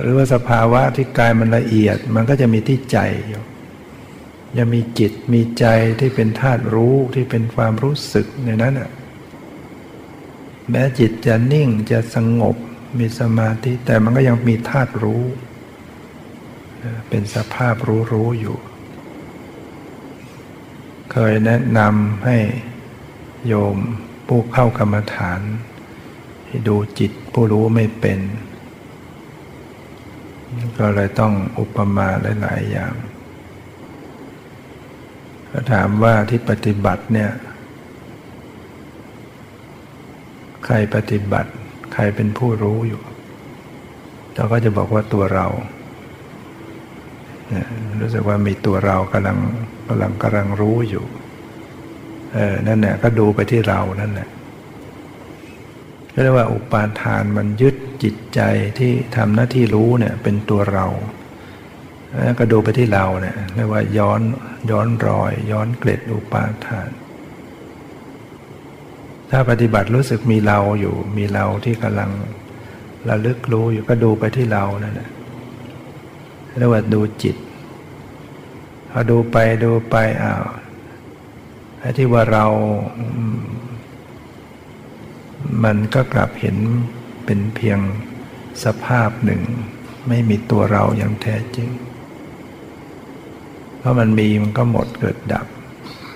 [0.00, 2.98] หรือว่าสภาวะที่กายมันละเอียดมันก็จะมีที่ใจ
[3.28, 3.42] อยู่
[4.58, 5.66] ยังมีจิตมีใจ
[6.00, 8.90] ที่เป็นธาตุรู้ที่เป็นความรู้สึกในนั้นอะ
[10.70, 12.56] แม้จิตจะนิ่งจะสงบ
[12.98, 15.24] มีสมาธิ แต่มันก็ยังมีธาตุรู้
[17.08, 18.56] เป็นสภาพรู้รู้อยู่
[21.12, 22.38] เคยแนะนำให้
[23.46, 23.76] โยม
[24.26, 25.40] ผู้เข้ากรรมฐาน
[26.46, 28.20] ให้ดูจิตผู้รู้ไม่เป็น
[30.78, 32.08] ก็เลยต้องอุปมา
[32.40, 32.94] หลาย ๆ อย่าง
[35.50, 37.30] ก็ถามว่าที่ปฏิบัติเนี่ย
[40.64, 41.50] ใครปฏิบัติ
[41.92, 43.02] ใครเป็นผู้รู้อยู่
[44.34, 45.46] เราก็จะบอกว่าตัวเรา
[48.00, 49.38] รู้สึกว่ามีตัวเรากำลัง
[49.88, 51.04] กำลังกำลังรู้อยู่
[52.34, 54.28] เออนั่นแหละก็ดูไปที่เรานั่นแหละ
[56.12, 58.40] ก็เรียกว่าอุปาทานมันยึดจิตใจ
[58.78, 60.86] ที่ทำหน้าที่รู้เนี่ยเป็นตัวเรา
[62.24, 64.20] แล้วก็ดูไปที่เราเนี่ยเรียกว่าย้อน
[64.70, 66.88] ย้อนรอย ย้อนเกล็ดอุปาทาน
[69.30, 72.10] ถ้าปฏิบัติรู้สึกมีเราอยู่ มีเราที่กำลัง
[73.08, 75.10] ระลึกรู้อยู่ก็ดูไปที่เรานั่นแหละ
[76.58, 77.36] เรียกว่าดูจิต
[78.90, 80.44] พอดูไปดูไปอ้าว
[81.78, 82.46] ไอ้ที่ว่าเรา
[85.64, 86.56] มันก็กลับเห็น
[87.24, 87.78] เป็นเพียง
[88.64, 89.42] สภาพหนึ่ง
[90.08, 91.70] ไม่มีตัวเราอย่างแท้จริง
[93.78, 95.46] เพราะมันมีมันก็หมดเกิดดับ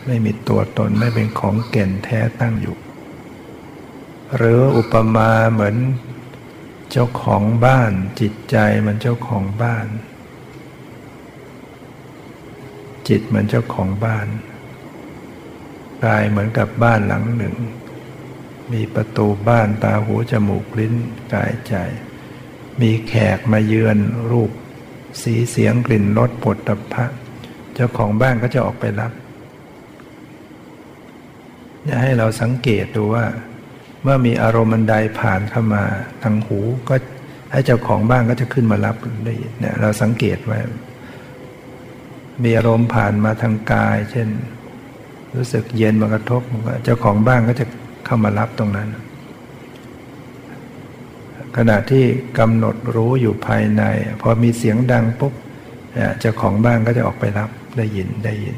[0.06, 2.76] ไม่มีตัวตนไม่เป็นของเก่นแท้ตั้งอยู่
[4.36, 5.76] หรืออุปมาเหมือน
[6.90, 8.56] เจ้าของบ้านจิตใจ
[8.86, 9.86] มันเจ้าของบ้าน
[13.08, 14.26] จิตเหมือนเจ้าของบ้าน
[16.04, 17.54] กายเหมือนกับบ้านหลังหนึ่ง
[18.72, 20.94] มีประตูบ้านตาหูจมูกลิ้น
[21.34, 21.74] กายใจ
[22.80, 23.98] มีแขกมาเยือน
[24.30, 24.50] รูป
[25.22, 27.04] สีเสียงกลิ่นรสปดตภะ
[27.74, 29.12] เจ้าของบ้านก็จะออกไปรับ
[31.88, 33.24] จะให้เราสังเกตดูว่า
[34.02, 35.84] เมื่อมีอารมณ์ใดผ่านเข้ามา
[36.22, 36.94] ทางหูก็
[37.52, 40.58] ให้เจ้าของบ้านก็จะขึ้นมารับได้เนี่ยเราสังเกตไว้
[42.42, 44.28] มีอารมณ์ผ่านมาทางกาย เช่น
[45.36, 46.42] รู้สึกเย็นมากระทบ
[46.84, 47.66] เจ้าของบ้านก็จะ
[48.06, 48.88] เข้ามารับตรงนั้น
[51.56, 52.04] ขณะที่
[52.38, 53.82] กำหนดรู้อยู่ภายใน
[54.20, 55.32] พอมีเสียงดังปุ๊บ
[56.20, 58.56] เจ้าของบ้านก็จะออกไปรับได้ยินได้ยิน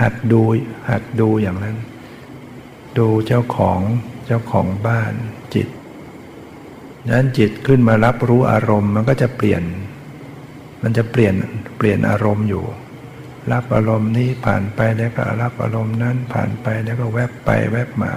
[0.00, 0.42] หัดดู
[0.90, 1.76] หัดดูอย่างนั้น
[2.98, 3.80] ดูเจ้าของ
[4.26, 5.12] เจ้าของบ้าน
[5.54, 5.68] จิต
[7.10, 9.62] นั้นจิตขึ้นมารับรู้อารมณ์มันก็จะเปลี่ยน
[10.82, 11.34] มันจะเปลี่ยน
[11.76, 12.64] เปลี่ยนอารมณ์อยู่
[13.52, 18.12] รับอารมณ์นี้ผ่านไปแล้วก็รับอารมณ์นั้นผ่านไปแล้วก็แวบไปแวบมา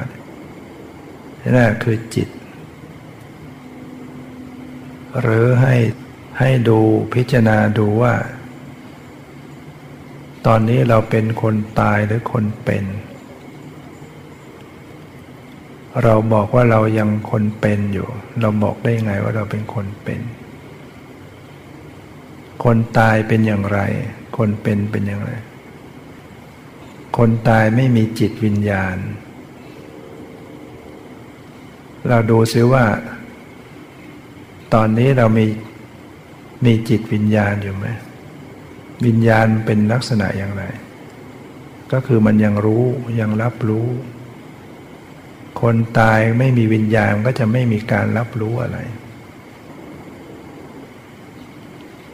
[1.55, 2.29] นั่นคือจิต
[5.21, 5.75] หรือให้
[6.39, 6.79] ให้ดู
[7.13, 8.13] พิจารณาดูว่า
[10.45, 12.83] ตอนนี้เราเป็นคนตายหรือคนเป็น
[16.03, 18.07] เราบอกว่าเรายังคนเป็นอยู่
[18.41, 20.21] เราบอกได้ไงว่าเราเป็นคนเป็น
[22.63, 23.79] คนตายเป็นอย่างไร
[24.37, 25.31] คนเป็นเป็นอย่างไร
[27.17, 28.97] คนตายไม่มีจิตวิญญาณ
[32.09, 32.85] เราดูซิว่า
[34.73, 35.45] ตอนนี้เรามี
[36.65, 37.87] มีจิตวิญญาณอยู่ไหม
[39.05, 40.63] วิญญาณเป็นลักษณะอย่างไร
[41.91, 42.85] ก็คือมันยังรู้
[43.19, 43.87] ยังรับรู้
[45.61, 48.77] คนตายไม่มีวิญญาณก็จะไม่มีการรับรู้อะไร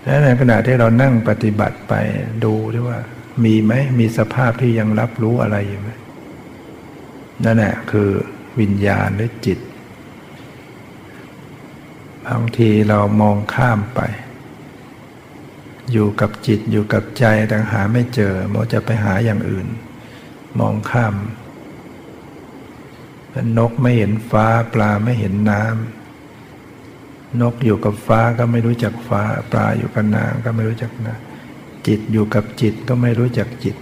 [0.03, 1.93] และในขณะที่เรานั่งปฏิบัติไป
[2.43, 2.99] ดูด้วยว่า
[3.43, 5.89] มีไหมมีสภาพที่ยังรับรู้อะไรอยู่ไหม
[7.43, 8.09] นั่นแหละคือ
[8.59, 9.59] วิญญาณหรือจิต
[12.27, 14.01] บางทีเรามองข้ามไป
[15.91, 19.67] อยู่กับจิตอยู่กับใจแต่หาไม่เจอโมจะไปหาอย่างอื่น
[20.59, 21.15] มองข้าม
[23.57, 25.98] นกไม่เห็นฟ้าปลาไม่เห็นน้ำ
[27.41, 29.21] นกอยู่กับฟ้าก็ไม่รู้จักฟ้า
[29.51, 33.75] ปลาอยู่กับน้ำก็ไม่รู้จักน้ำจิตอยู่กับจิตก็ไม่รู้จักจิต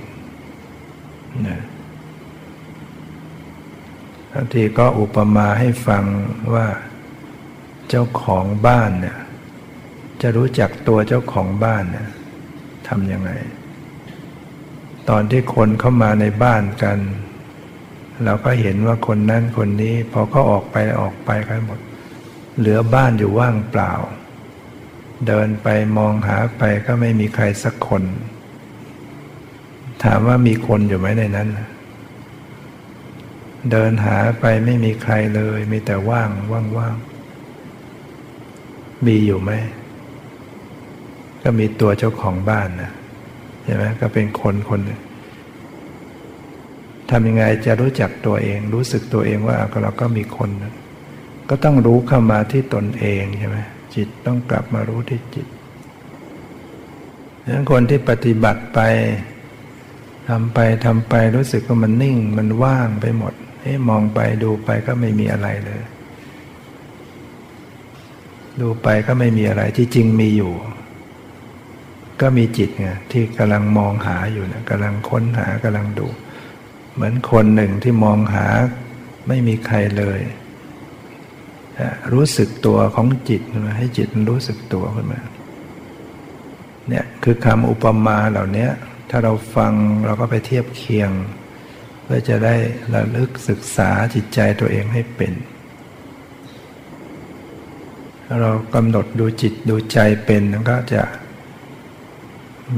[1.47, 1.59] นะ
[4.33, 6.03] บางทีก็อุปมาให้ฟัง
[6.53, 6.67] ว่า
[7.89, 9.17] เจ้าของบ้านเนี่ย
[10.21, 12.09] จะรู้จักตัวเจ้าของบ้านเนี่ย
[12.87, 13.31] ทำยังไง
[15.09, 16.97] ตอนที่คนเข้ามาในบ้านกัน
[18.25, 21.79] เราก็เห็นว่าคนนั้นคนนี้ พอเขาออกไปออกไปกันหมด
[22.57, 23.93] เหลือบ้านอยู่ว่างเปล่า
[25.27, 28.03] เดินไปมองหาไปก็ไม่มีใครสักคน
[30.03, 31.49] ถามว่ามีคนอยู่ไหมในนั้น
[33.71, 36.29] เดินหาไปไม่มีใครเลย มีแต่ว่าง
[36.77, 39.51] ว่างๆมีอยู่ไหม
[41.43, 42.91] ก็มีตัวเจ้าของบ้านนะ
[43.63, 45.01] ใช่ไหมก็เป็นคนคนหนึ่ง
[47.09, 50.73] ทำยังไงจะรู้จักตัวเอง รู้สึกตัวเองว่าเราก็มีคนนะ
[51.49, 53.57] ก็ต้องรู้เข้ามาที่ตนเองใช่ไหม
[53.95, 55.47] จิตต้องกลับมารู้ที่จิต
[57.43, 58.79] ดังนั้นคนที่ปฏิบัติไป
[60.29, 63.33] ทำไปทำไปรู้สึกว่ามันนิ่ง มันว่างไปหมด
[63.89, 65.81] มองไปดูไปก็ไม่มีอะไรเลย
[68.61, 70.53] ดูไปก็ไม่มีอะไรที่จริงมีอยู่
[72.21, 76.07] ก็มีจิตไงที่กำลังมองหาอยู่นะกำลังค้นหากำลังดู
[76.93, 78.45] เหมือนคนหนึ่งที่มองหา
[79.27, 80.19] ไม่มีใครเลย
[82.13, 85.21] รู้สึกตัวของจิตมาให้จิตมันรู้สึกตัวขึ้นมา
[86.89, 88.67] เนี่ยคือคำอุปมาเหล่านี้
[89.09, 89.73] ถ้าเราฟัง
[90.05, 91.11] เราก็ไปเทียบเคียง
[92.03, 92.55] เพื่อจะได้
[92.93, 95.33] ระลึกศึกษาจิตใจตัวเองให้เป็น
[98.41, 101.03] เรากำหนดดูจิตดูใจเป็นก็จะ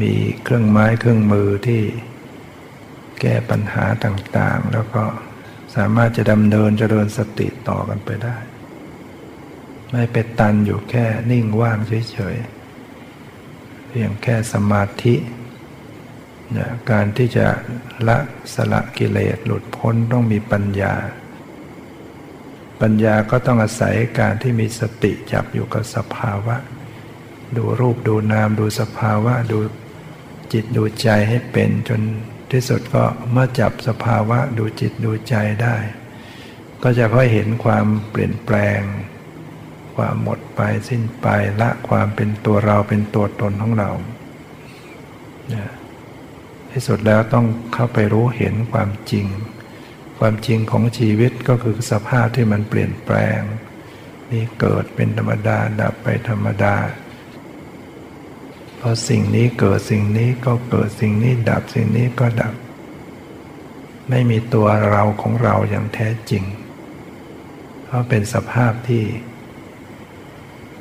[0.02, 1.82] มีเครื่องไม้เครื่องมือที่
[3.22, 5.04] แก้ปัญหาต่างๆ แล้วก็
[5.76, 8.38] สามารถจะดำเนินเจริญสติต่อกันไปได้
[9.92, 11.78] ไม่ไปตันอยู่แค่นิ่งว่าง
[12.12, 15.16] เฉยๆเพียงแค่สมาธิ
[16.58, 17.48] นะการที่จะ
[18.08, 18.18] ละ
[18.54, 20.96] สละกิเลสหลุดพ้นต้องมีปัญญา
[22.82, 26.56] ปัญญาก็ต้องอาศัยการที่มีสติจับอยู่กับสภาวะ
[27.58, 29.60] ดูรูปดูนามดูสภาวะดู
[30.54, 32.02] จิตดูใจให้เป็นจน
[32.52, 35.76] ที่สุดก็เมื่อจับสภาวะดูจิตดูใจได้
[36.84, 38.82] ก็จะค่อยเห็นความเปลี่ยนแปลง
[40.00, 41.28] ความหมดไปสิ้นไป
[41.62, 43.92] ละความเป็นตัวเราเป็นตัวตนของเรา
[46.72, 49.26] ที่สุดแล้วต้องเข้าไปรู้เห็นความจริง
[50.20, 53.40] ความจริงของชีวิตก็คือสภาพที่มันเปลี่ยนแปลง
[54.30, 56.76] มีเกิดเป็นธรรมดาดับไปธรรมดา
[58.80, 62.54] พอสิ่งนี้เกิดสิ่งนี้ก็เกิดสิ่งนี้ดับสิ่งนี้ก็ดับ
[64.10, 66.44] ไม่มีตัวเราของเราอย่างแท้จริง
[67.86, 69.04] เพราะเป็นสภาพที่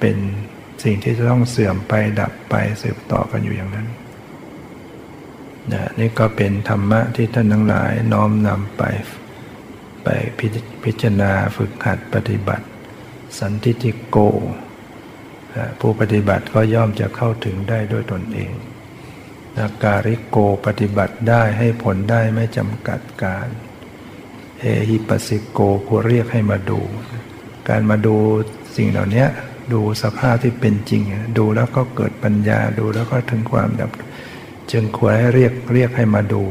[0.00, 0.16] เป็น
[0.82, 3.88] สิ่งที่จะต้องเสื่อมไปดับไปสืบต่อกันอยู่อย่างนั้น
[5.72, 8.82] นะนี่ก็เป็นธรรมะที่ท่านทั้งหลายน้อมนำไป
[10.04, 10.08] ไป
[10.84, 12.66] พิจารณาฝึกหัดปฏิบัติ
[13.40, 14.16] สันติติโก
[15.80, 18.52] ผู้ปฏิบัติก็ย่อมจะเข้าถึงได้ด้วยตนเอง
[19.56, 20.36] นาการิโก
[20.66, 23.48] ปฏิบัติได้ให้ผลได้ไม่จำกัดการ
[24.60, 26.80] เอหิปัสสิโกควรเรียกให้มาดู
[27.68, 28.16] การมาดู
[28.76, 29.26] สิ่งเหล่านี้
[29.72, 31.02] ดูสภาพที่เป็นจริง
[31.38, 33.90] ดูแล้วก็เกิดปัญญาดูแล้วก็ถึงความดับ
[34.70, 36.44] จึงควรให้เรียกเรียกให้มาดู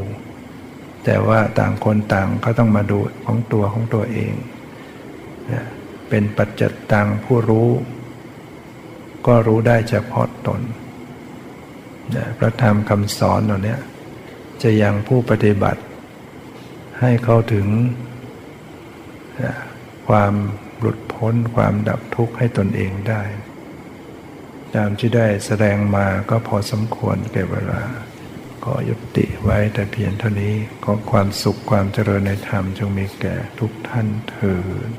[1.04, 4.32] แต่ว่าต่างคนต่างก็ต้องมาดูของตัวของตัวเอง
[6.08, 7.68] เป็นปัจจิตังผู้รู้
[9.26, 10.60] ก็รู้ได้เฉพาะตน
[12.38, 13.76] พระธรรมคำสอนเหล่านี้
[14.62, 15.80] จะยังผู้ปฏิบัติ
[17.00, 17.66] ให้เข้าถึง
[20.08, 20.32] ความ
[20.80, 23.22] หลุดพ้นความดับทุกข์ให้ตนเองได้
[24.76, 27.82] ตามที่ได้แสดงมาก็พอสมควรแก่เวลา
[28.64, 30.54] ก็ยุติไว้แต่เพียงเท่านี้
[30.84, 34.56] ขอความสุขความเจริญในธรรมจงมีแก่ทุกท่านเถิ
[34.88, 34.90] ด